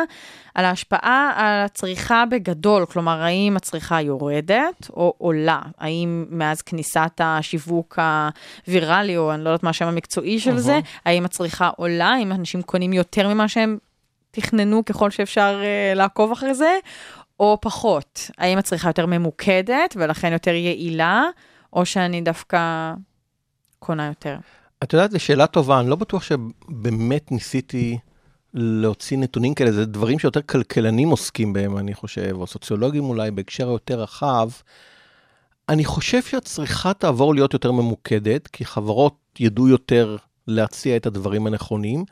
[0.55, 2.87] על ההשפעה על הצריכה בגדול?
[2.87, 5.61] כלומר, האם הצריכה יורדת או עולה?
[5.79, 7.99] האם מאז כניסת השיווק
[8.67, 12.09] הוויראלי, או אני לא יודעת מה השם המקצועי של זה, האם הצריכה עולה?
[12.09, 13.79] האם אנשים קונים יותר ממה שהם
[14.31, 16.79] תכננו ככל שאפשר uh, לעקוב אחרי זה,
[17.41, 18.31] או פחות?
[18.39, 21.25] האם הצריכה יותר ממוקדת ולכן יותר יעילה?
[21.73, 22.93] או שאני דווקא
[23.79, 24.37] קונה יותר.
[24.83, 27.99] את יודעת, זו שאלה טובה, אני לא בטוח שבאמת ניסיתי
[28.55, 33.69] להוציא נתונים כאלה, זה דברים שיותר כלכלנים עוסקים בהם, אני חושב, או סוציולוגים אולי, בהקשר
[33.69, 34.49] היותר רחב.
[35.69, 40.17] אני חושב שהצריכה תעבור להיות יותר ממוקדת, כי חברות ידעו יותר
[40.49, 42.05] להציע את הדברים הנכונים.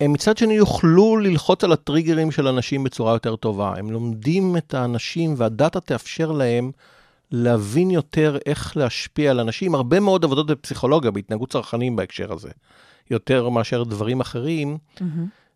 [0.00, 3.74] הם מצד שני יוכלו ללחוץ על הטריגרים של אנשים בצורה יותר טובה.
[3.76, 6.70] הם לומדים את האנשים והדאטה תאפשר להם
[7.32, 9.74] להבין יותר איך להשפיע על אנשים.
[9.74, 12.50] הרבה מאוד עבודות בפסיכולוגיה, בהתנהגות צרכנים בהקשר הזה,
[13.10, 14.78] יותר מאשר דברים אחרים.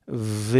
[0.09, 0.59] ו...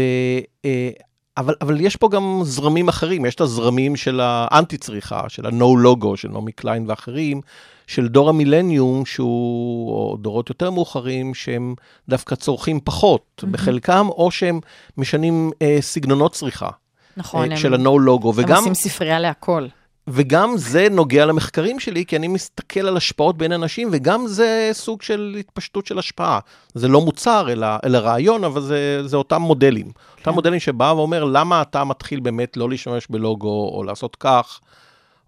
[0.65, 0.89] אה,
[1.37, 6.15] אבל, אבל יש פה גם זרמים אחרים, יש את הזרמים של האנטי-צריכה, של ה-No Logo,
[6.15, 7.41] של נעמי קליין ואחרים,
[7.87, 11.75] של דור המילניום, שהוא, או דורות יותר מאוחרים, שהם
[12.09, 13.47] דווקא צורכים פחות, mm-hmm.
[13.47, 14.59] בחלקם, או שהם
[14.97, 16.69] משנים אה, סגנונות צריכה.
[17.17, 18.57] נכון, אה, הם, של ה-No Logo, הם וגם...
[18.57, 19.67] עושים ספרייה להכל.
[20.07, 25.01] וגם זה נוגע למחקרים שלי, כי אני מסתכל על השפעות בין אנשים, וגם זה סוג
[25.01, 26.39] של התפשטות של השפעה.
[26.73, 29.85] זה לא מוצר, אלא, אלא רעיון, אבל זה, זה אותם מודלים.
[29.85, 30.19] כן.
[30.19, 34.59] אותם מודלים שבא ואומר, למה אתה מתחיל באמת לא להשתמש בלוגו, או לעשות כך,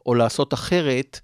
[0.05, 1.19] או לעשות אחרת.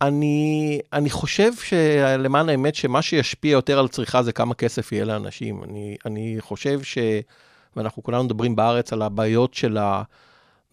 [0.00, 5.64] אני, אני חושב שלמען האמת, שמה שישפיע יותר על צריכה זה כמה כסף יהיה לאנשים.
[5.64, 6.98] אני, אני חושב ש...
[7.76, 10.02] ואנחנו כולנו מדברים בארץ על הבעיות של ה...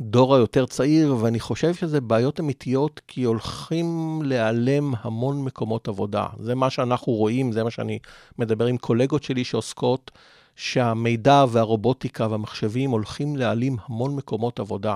[0.01, 6.27] דור היותר צעיר, ואני חושב שזה בעיות אמיתיות, כי הולכים להיעלם המון מקומות עבודה.
[6.39, 7.99] זה מה שאנחנו רואים, זה מה שאני
[8.37, 10.11] מדבר עם קולגות שלי שעוסקות,
[10.55, 14.95] שהמידע והרובוטיקה והמחשבים הולכים להעלים המון מקומות עבודה.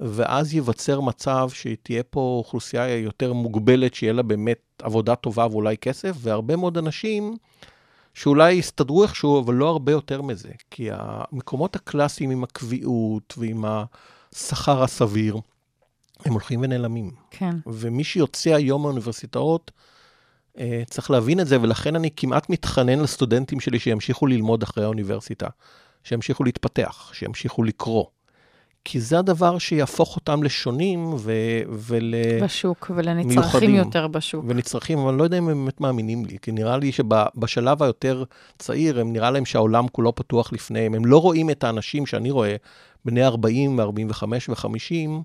[0.00, 6.16] ואז ייווצר מצב שתהיה פה אוכלוסייה יותר מוגבלת, שיהיה לה באמת עבודה טובה ואולי כסף,
[6.18, 7.36] והרבה מאוד אנשים
[8.14, 10.50] שאולי יסתדרו איכשהו, אבל לא הרבה יותר מזה.
[10.70, 13.84] כי המקומות הקלאסיים עם הקביעות ועם ה...
[14.32, 15.36] השכר הסביר,
[16.24, 17.10] הם הולכים ונעלמים.
[17.30, 17.56] כן.
[17.66, 19.70] ומי שיוצא היום מהאוניברסיטאות,
[20.58, 25.46] אה, צריך להבין את זה, ולכן אני כמעט מתחנן לסטודנטים שלי שימשיכו ללמוד אחרי האוניברסיטה,
[26.04, 28.04] שימשיכו להתפתח, שימשיכו לקרוא.
[28.84, 31.32] כי זה הדבר שיהפוך אותם לשונים ו...
[31.72, 32.14] ול...
[32.42, 34.44] בשוק, ולנצרכים יותר בשוק.
[34.48, 38.24] ונצרכים, אבל אני לא יודע אם הם באמת מאמינים לי, כי נראה לי שבשלב היותר
[38.58, 40.94] צעיר, הם נראה להם שהעולם כולו פתוח לפניהם.
[40.94, 42.56] הם לא רואים את האנשים שאני רואה,
[43.04, 45.22] בני 40 ו-45 ו-50,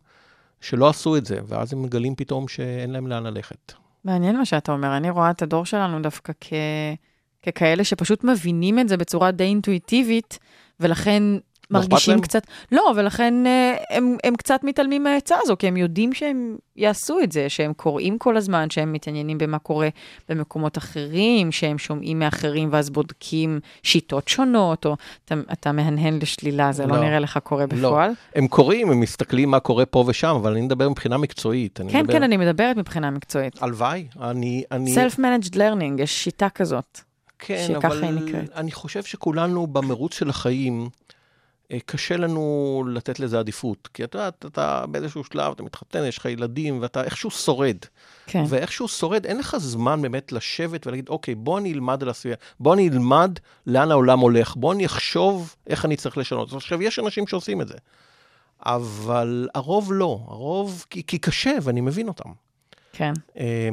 [0.62, 3.74] שלא עשו את זה, ואז הם מגלים פתאום שאין להם לאן ללכת.
[4.04, 6.54] מעניין מה שאתה אומר, אני רואה את הדור שלנו דווקא כ...
[7.48, 10.40] ככאלה שפשוט מבינים את זה בצורה די אינטואיטיבית,
[10.80, 11.24] ולכן
[11.72, 12.22] מרגישים להם?
[12.22, 17.20] קצת, לא, ולכן אה, הם, הם קצת מתעלמים מהעצה הזו, כי הם יודעים שהם יעשו
[17.24, 19.90] את זה, שהם קוראים כל הזמן, שהם מתעניינים במה קורה
[20.30, 24.96] במקומות אחרים, שהם שומעים מאחרים ואז בודקים שיטות שונות, או
[25.26, 27.04] אתה, אתה מהנהן לשלילה, זה לא, לא.
[27.04, 27.90] נראה לך קורה לא.
[27.90, 28.12] בפועל?
[28.36, 31.82] הם קוראים, הם מסתכלים מה קורה פה ושם, אבל אני מדבר מבחינה מקצועית.
[31.82, 32.14] אני כן, מדבר...
[32.14, 33.64] כן, אני מדברת מבחינה מקצועית.
[33.64, 34.64] הלוואי, אני...
[34.72, 34.96] אני...
[34.96, 37.00] Self-managed learning, יש שיטה כזאת.
[37.40, 38.04] כן, אבל.
[38.56, 40.90] אני חושב שכולנו במרוץ של החיים,
[41.86, 43.90] קשה לנו לתת לזה עדיפות.
[43.94, 47.78] כי את יודעת, אתה באיזשהו שלב, אתה מתחתן, יש לך ילדים, ואתה איכשהו שורד.
[48.28, 48.44] כן.
[48.48, 52.74] ואיכשהו שורד, אין לך זמן באמת לשבת ולהגיד, אוקיי, בוא אני אלמד על הסביבה, בוא
[52.74, 53.32] אני אלמד
[53.68, 56.54] לאן העולם הולך, בוא אני אחשוב איך אני צריך לשנות.
[56.54, 57.76] עכשיו, יש אנשים שעושים את זה,
[58.66, 62.30] אבל הרוב לא, הרוב, כי, כי קשה, ואני מבין אותם.
[62.94, 63.14] כן.
[63.40, 63.70] אה,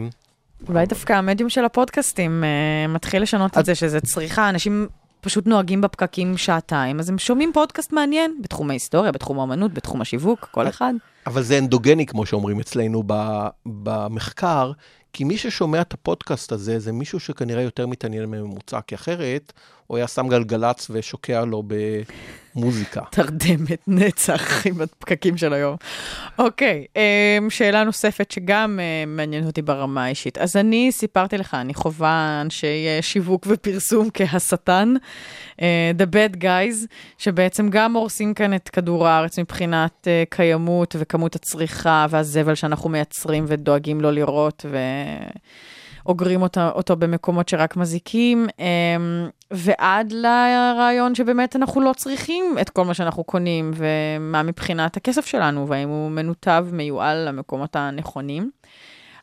[0.69, 4.89] אולי דווקא המדיום של הפודקאסטים אה, מתחיל לשנות את את- זה, שזה צריכה, אנשים
[5.25, 10.49] פשוט נוהגים בפקקים שעתיים, אז הם שומעים פודקאסט מעניין בתחום ההיסטוריה, בתחום האמנות, בתחום השיווק,
[10.51, 10.93] כל אחד.
[11.27, 13.03] אבל זה אנדוגני, כמו שאומרים אצלנו
[13.67, 14.73] במחקר,
[15.13, 19.53] כי מי ששומע את הפודקאסט הזה, זה מישהו שכנראה יותר מתעניין מממוצע, כי אחרת
[19.87, 21.63] הוא היה שם גלגלצ ושוקע לו
[22.55, 23.01] במוזיקה.
[23.11, 25.77] תרדמת נצח עם הפקקים של היום.
[26.39, 30.39] אוקיי, אמ, שאלה נוספת שגם אה, מעניינת אותי ברמה האישית.
[30.39, 34.95] אז אני סיפרתי לך, אני חווה אנשי אה, שיווק ופרסום כהשטן,
[35.63, 36.87] אה, The Bad Guys,
[37.19, 44.01] שבעצם גם הורסים כאן את כדור הארץ מבחינת קיימות וכמות הצריכה והזבל שאנחנו מייצרים ודואגים
[44.01, 44.67] לא לראות.
[44.71, 44.79] ו...
[46.07, 52.85] אוגרים אותו, אותו במקומות שרק מזיקים, אמ, ועד לרעיון שבאמת אנחנו לא צריכים את כל
[52.85, 58.51] מה שאנחנו קונים, ומה מבחינת הכסף שלנו, והאם הוא מנותב, מיועל למקומות הנכונים.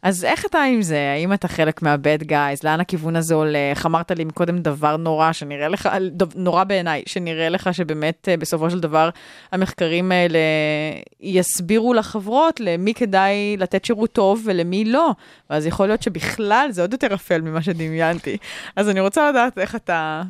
[0.02, 1.12] אז איך אתה עם זה?
[1.16, 2.60] האם אתה חלק מה-bad guys?
[2.64, 3.86] לאן הכיוון הזה הולך?
[3.86, 5.90] אמרת לי קודם דבר נורא שנראה לך,
[6.36, 9.10] נורא בעיניי, שנראה לך שבאמת אה, בסופו של דבר
[9.52, 10.40] המחקרים האלה
[11.20, 15.12] יסבירו לחברות למי כדאי לתת שירות טוב ולמי לא.
[15.50, 18.38] ואז יכול להיות שבכלל זה עוד יותר אפל ממה שדמיינתי.
[18.76, 20.24] אז אני רוצה לדעת איך אתה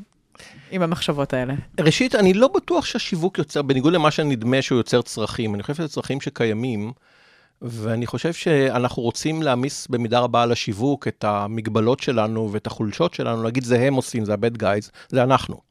[0.72, 1.54] עם המחשבות האלה.
[1.80, 5.88] ראשית, אני לא בטוח שהשיווק יוצר, בניגוד למה שנדמה שהוא יוצר צרכים, אני חושב שזה
[5.88, 6.92] צרכים שקיימים,
[7.62, 13.44] ואני חושב שאנחנו רוצים להעמיס במידה רבה על השיווק את המגבלות שלנו ואת החולשות שלנו,
[13.44, 15.62] להגיד זה הם עושים, זה ה-bad guys, זה אנחנו.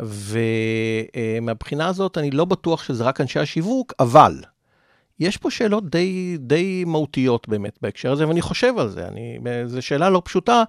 [0.00, 4.36] ומהבחינה הזאת אני לא בטוח שזה רק אנשי השיווק, אבל
[5.20, 9.08] יש פה שאלות די, די מהותיות באמת בהקשר הזה, ואני חושב על זה.
[9.08, 10.62] אני, זו שאלה לא פשוטה,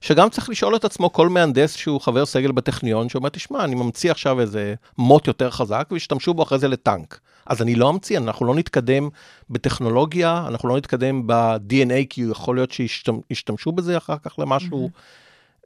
[0.00, 4.10] שגם צריך לשאול את עצמו כל מהנדס שהוא חבר סגל בטכניון, שאומר, תשמע, אני ממציא
[4.10, 7.20] עכשיו איזה מוט יותר חזק, וישתמשו בו אחרי זה לטנק.
[7.46, 9.08] אז אני לא אמציא, אנחנו לא נתקדם
[9.50, 14.90] בטכנולוגיה, אנחנו לא נתקדם ב-DNA, כי יכול להיות שישתמשו בזה אחר כך למשהו.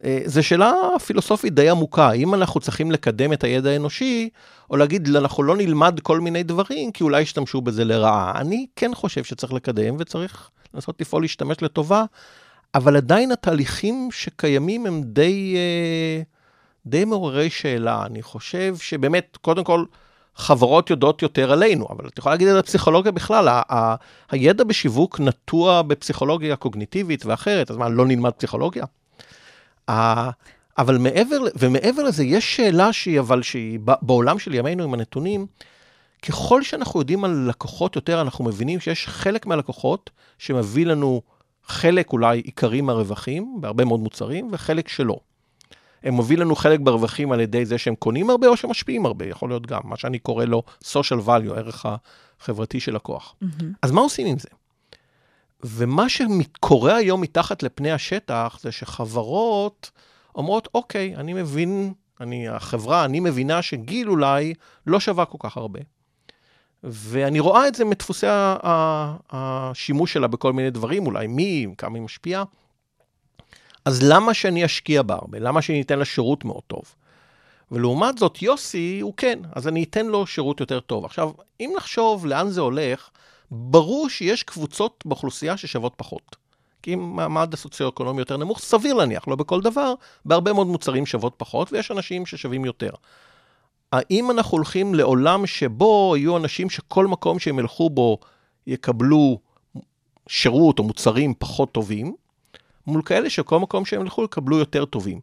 [0.04, 0.72] אה, זו שאלה
[1.06, 4.28] פילוסופית די עמוקה, האם אנחנו צריכים לקדם את הידע האנושי,
[4.70, 8.32] או להגיד, אנחנו לא נלמד כל מיני דברים, כי אולי ישתמשו בזה לרעה.
[8.40, 12.04] אני כן חושב שצריך לקדם, וצריך לנסות לפעול להשתמש לטובה,
[12.74, 16.22] אבל עדיין התהליכים שקיימים הם די, אה,
[16.86, 18.02] די מעוררי שאלה.
[18.06, 19.84] אני חושב שבאמת, קודם כל,
[20.36, 23.94] חברות יודעות יותר עלינו, אבל את יכולה להגיד את זה בפסיכולוגיה בכלל, ה- ה-
[24.30, 28.84] הידע בשיווק נטוע בפסיכולוגיה קוגניטיבית ואחרת, אז מה, לא נלמד פסיכולוגיה?
[29.90, 30.30] ה-
[30.78, 35.46] אבל מעבר, ומעבר לזה, יש שאלה שהיא, אבל שהיא בעולם של ימינו עם הנתונים,
[36.22, 41.22] ככל שאנחנו יודעים על לקוחות יותר, אנחנו מבינים שיש חלק מהלקוחות שמביא לנו
[41.66, 45.16] חלק אולי עיקרי מהרווחים, בהרבה מאוד מוצרים, וחלק שלא.
[46.02, 49.48] הם מוביל לנו חלק ברווחים על ידי זה שהם קונים הרבה או שמשפיעים הרבה, יכול
[49.48, 51.86] להיות גם, מה שאני קורא לו social value, הערך
[52.40, 53.34] החברתי של לקוח.
[53.82, 54.48] אז מה עושים עם זה?
[55.64, 59.90] ומה שקורה היום מתחת לפני השטח זה שחברות
[60.34, 64.54] אומרות, אוקיי, אני מבין, אני, החברה, אני מבינה שגיל אולי
[64.86, 65.80] לא שווה כל כך הרבה.
[66.84, 68.26] ואני רואה את זה מדפוסי
[69.30, 72.44] השימוש שלה בכל מיני דברים, אולי מי, כמה היא משפיעה.
[73.84, 75.38] אז למה שאני אשקיע בה הרבה?
[75.38, 76.82] למה שאני אתן לה שירות מאוד טוב?
[77.72, 81.04] ולעומת זאת, יוסי הוא כן, אז אני אתן לו שירות יותר טוב.
[81.04, 81.30] עכשיו,
[81.60, 83.10] אם נחשוב לאן זה הולך,
[83.50, 86.36] ברור שיש קבוצות באוכלוסייה ששוות פחות.
[86.82, 91.34] כי אם מעמד הסוציו-אקונומי יותר נמוך, סביר להניח, לא בכל דבר, בהרבה מאוד מוצרים שוות
[91.36, 92.90] פחות, ויש אנשים ששווים יותר.
[93.92, 98.18] האם אנחנו הולכים לעולם שבו יהיו אנשים שכל מקום שהם ילכו בו
[98.66, 99.38] יקבלו
[100.28, 102.14] שירות או מוצרים פחות טובים,
[102.86, 105.20] מול כאלה שכל מקום שהם ילכו יקבלו יותר טובים?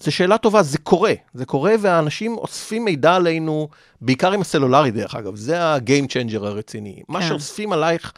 [0.00, 1.12] זו שאלה טובה, זה קורה.
[1.34, 3.68] זה קורה והאנשים אוספים מידע עלינו,
[4.00, 7.02] בעיקר עם הסלולרי דרך אגב, זה ה-game changer הרציני.
[7.08, 7.28] מה כן.
[7.28, 8.12] שאוספים עלייך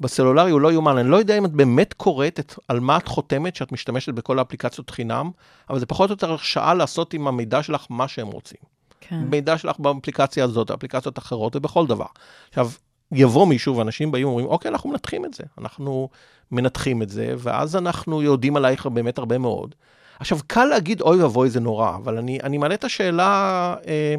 [0.00, 0.98] בסלולרי הוא לא יאומן.
[0.98, 4.38] אני לא יודע אם את באמת קוראת את, על מה את חותמת שאת משתמשת בכל
[4.38, 5.30] האפליקציות חינם,
[5.70, 8.75] אבל זה פחות או יותר שעה לעשות עם המידע שלך מה שהם רוצים.
[9.00, 9.20] כן.
[9.30, 12.06] מידע שלך באפליקציה הזאת, אפליקציות אחרות ובכל דבר.
[12.48, 12.70] עכשיו,
[13.12, 15.44] יבוא מישהו ואנשים באים ואומרים, אוקיי, אנחנו מנתחים את זה.
[15.58, 16.08] אנחנו
[16.50, 19.74] מנתחים את זה, ואז אנחנו יודעים עלייך באמת הרבה מאוד.
[20.18, 24.14] עכשיו, קל להגיד, אוי ואבוי, זה נורא, אבל אני, אני מעלה את השאלה אה,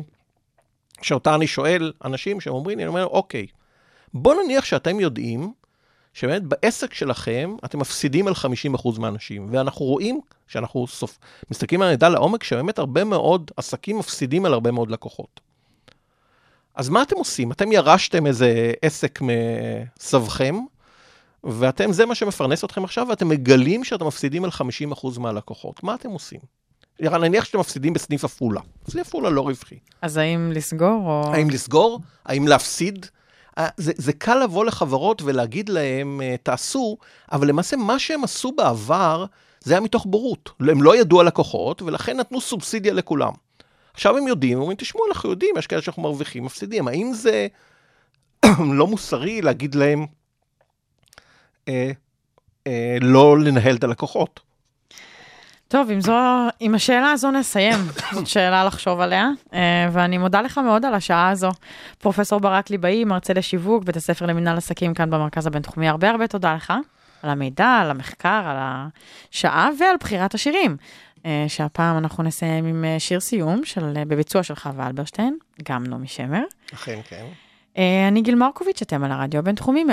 [1.02, 3.48] שאותה אני שואל אנשים שהם אומרים לי, אני אומר, אוקיי,
[4.14, 5.54] בוא נניח שאתם יודעים
[6.18, 8.34] שבאמת בעסק שלכם אתם מפסידים על
[8.76, 11.18] 50% מהאנשים, ואנחנו רואים, כשאנחנו סופ...
[11.52, 15.40] מסתכלים על המידע לעומק, שבאמת הרבה מאוד עסקים מפסידים על הרבה מאוד לקוחות.
[16.76, 17.52] אז מה אתם עושים?
[17.52, 20.56] אתם ירשתם איזה עסק מסבכם,
[21.44, 24.50] ואתם, זה מה שמפרנס אתכם עכשיו, ואתם מגלים שאתם מפסידים על
[24.94, 25.84] 50% מהלקוחות.
[25.84, 26.40] מה אתם עושים?
[27.00, 28.62] נניח שאתם מפסידים בסניף עפולה.
[28.90, 29.80] סניף עפולה לא רווחי.
[30.02, 31.34] אז האם לסגור או...
[31.34, 32.00] האם לסגור?
[32.26, 33.06] האם להפסיד?
[33.58, 36.98] אה, זה, זה קל לבוא לחברות ולהגיד להם, אה, תעשו,
[37.32, 39.26] אבל למעשה מה שהם עשו בעבר,
[39.60, 40.50] זה היה מתוך בורות.
[40.60, 43.34] הם לא ידעו על לקוחות, ולכן נתנו סובסידיה לכולם.
[43.94, 46.88] עכשיו הם יודעים, אומרים, תשמעו, אנחנו יודעים, יש כאלה שאנחנו מרוויחים, מפסידים.
[46.88, 47.48] האם זה
[48.74, 50.06] לא מוסרי להגיד להם
[51.68, 51.92] אה,
[52.68, 54.40] אה, לא לנהל את הלקוחות?
[55.68, 56.14] טוב, עם, זו,
[56.60, 57.80] עם השאלה הזו נסיים.
[58.16, 61.50] זאת שאלה לחשוב עליה, אה, ואני מודה לך מאוד על השעה הזו.
[61.98, 65.90] פרופסור ברק ליבאי, מרצה לשיווק, בית הספר למנהל עסקים כאן במרכז הבינתחומי.
[65.90, 66.74] הרבה הרבה תודה לך
[67.24, 70.78] על המידע, על המחקר, על השעה ועל בחירת השירים.
[71.26, 75.38] אה, שהפעם אנחנו נסיים עם אה, שיר סיום של, בביצוע של חווה אלברשטיין,
[75.70, 76.44] גם נעמי שמר.
[76.74, 77.26] אכן, כן.
[78.08, 79.86] אני גיל מרקוביץ', אתם על הרדיו הבינתחומי,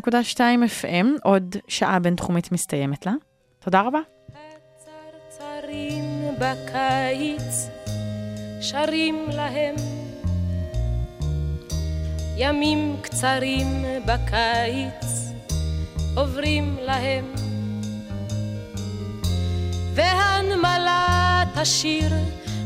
[0.00, 3.12] 106.2 FM, עוד שעה בינתחומית מסתיימת לה.
[3.58, 4.17] תודה רבה.
[5.68, 7.68] הצרצרים בקיץ
[8.60, 9.74] שרים להם.
[12.36, 15.32] ימים קצרים בקיץ
[16.16, 17.34] עוברים להם.
[19.94, 22.12] והנמלה תשיר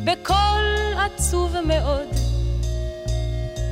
[0.05, 2.09] בקול עצוב מאוד.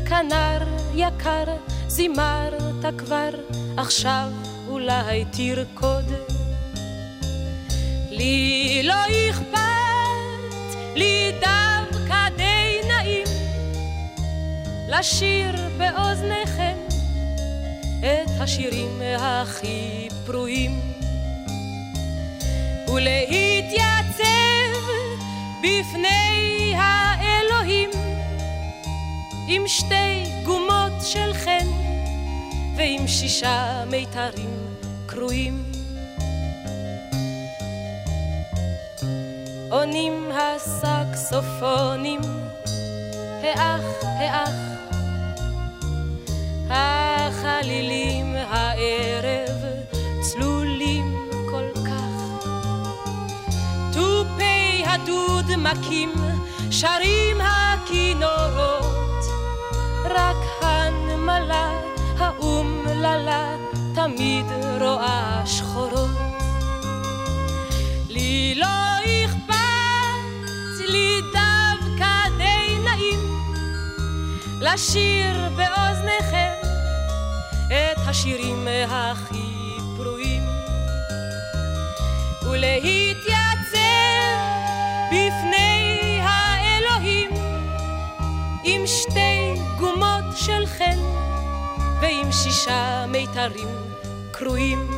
[0.08, 0.62] כנר
[0.94, 1.44] יקר
[1.88, 3.30] זימרת כבר
[3.76, 4.28] עכשיו
[4.68, 6.29] אולי תרקוד
[8.20, 8.94] לי לא
[9.30, 13.26] אכפת, לי דווקא די נעים
[14.88, 16.76] לשיר באוזניכם
[17.98, 20.80] את השירים הכי פרועים
[22.88, 24.22] ולהתייצב
[25.58, 27.90] בפני האלוהים
[29.48, 31.66] עם שתי גומות של חן
[32.76, 34.66] ועם שישה מיתרים
[35.06, 35.69] קרועים
[39.70, 42.20] עונים הסקסופונים,
[43.42, 44.50] האח, האח.
[46.70, 49.56] החלילים הערב
[50.20, 52.46] צלולים כל כך.
[53.92, 56.12] תופי הדוד מכים,
[56.70, 59.24] שרים הכינורות,
[60.04, 61.70] רק הנמלה
[62.18, 63.56] האומללה
[63.94, 64.46] תמיד
[64.80, 66.10] רואה שחורות.
[68.08, 68.54] לי
[74.74, 76.52] לשיר באוזניכם
[77.66, 80.42] את השירים הכי פרועים.
[82.42, 83.78] ולהתייצב
[85.08, 87.30] בפני האלוהים
[88.64, 90.98] עם שתי גומות של חן
[92.00, 93.68] ועם שישה מיתרים
[94.30, 94.90] קרועים.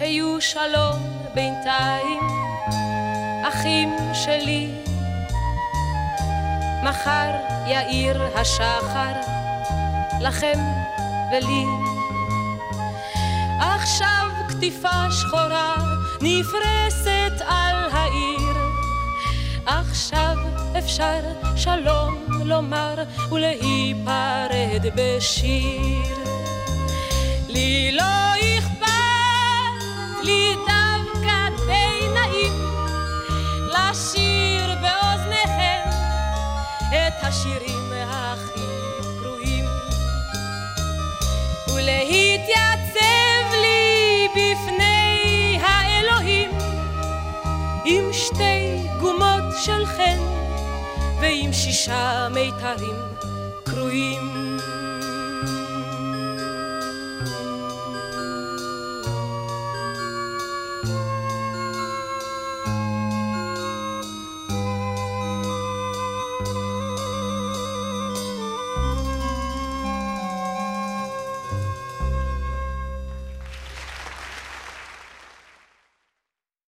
[0.00, 0.98] היו שלום
[1.34, 2.20] בינתיים
[3.48, 4.83] אחים שלי
[6.84, 7.30] מחר
[7.66, 9.12] יאיר השחר
[10.20, 10.58] לכם
[11.32, 11.64] ולי.
[13.60, 15.74] עכשיו כתיפה שחורה
[16.20, 18.56] נפרסת על העיר.
[19.66, 20.36] עכשיו
[20.78, 21.20] אפשר
[21.56, 22.94] שלום לומר
[23.30, 26.24] ולהיפרד בשיר.
[27.48, 28.34] לי לא
[37.34, 38.60] השירים הכי
[39.18, 39.64] פרועים
[41.74, 46.50] ולהתייצב לי בפני האלוהים
[47.84, 50.18] עם שתי גומות של חן
[51.20, 52.96] ועם שישה מיתרים
[53.64, 54.53] קרועים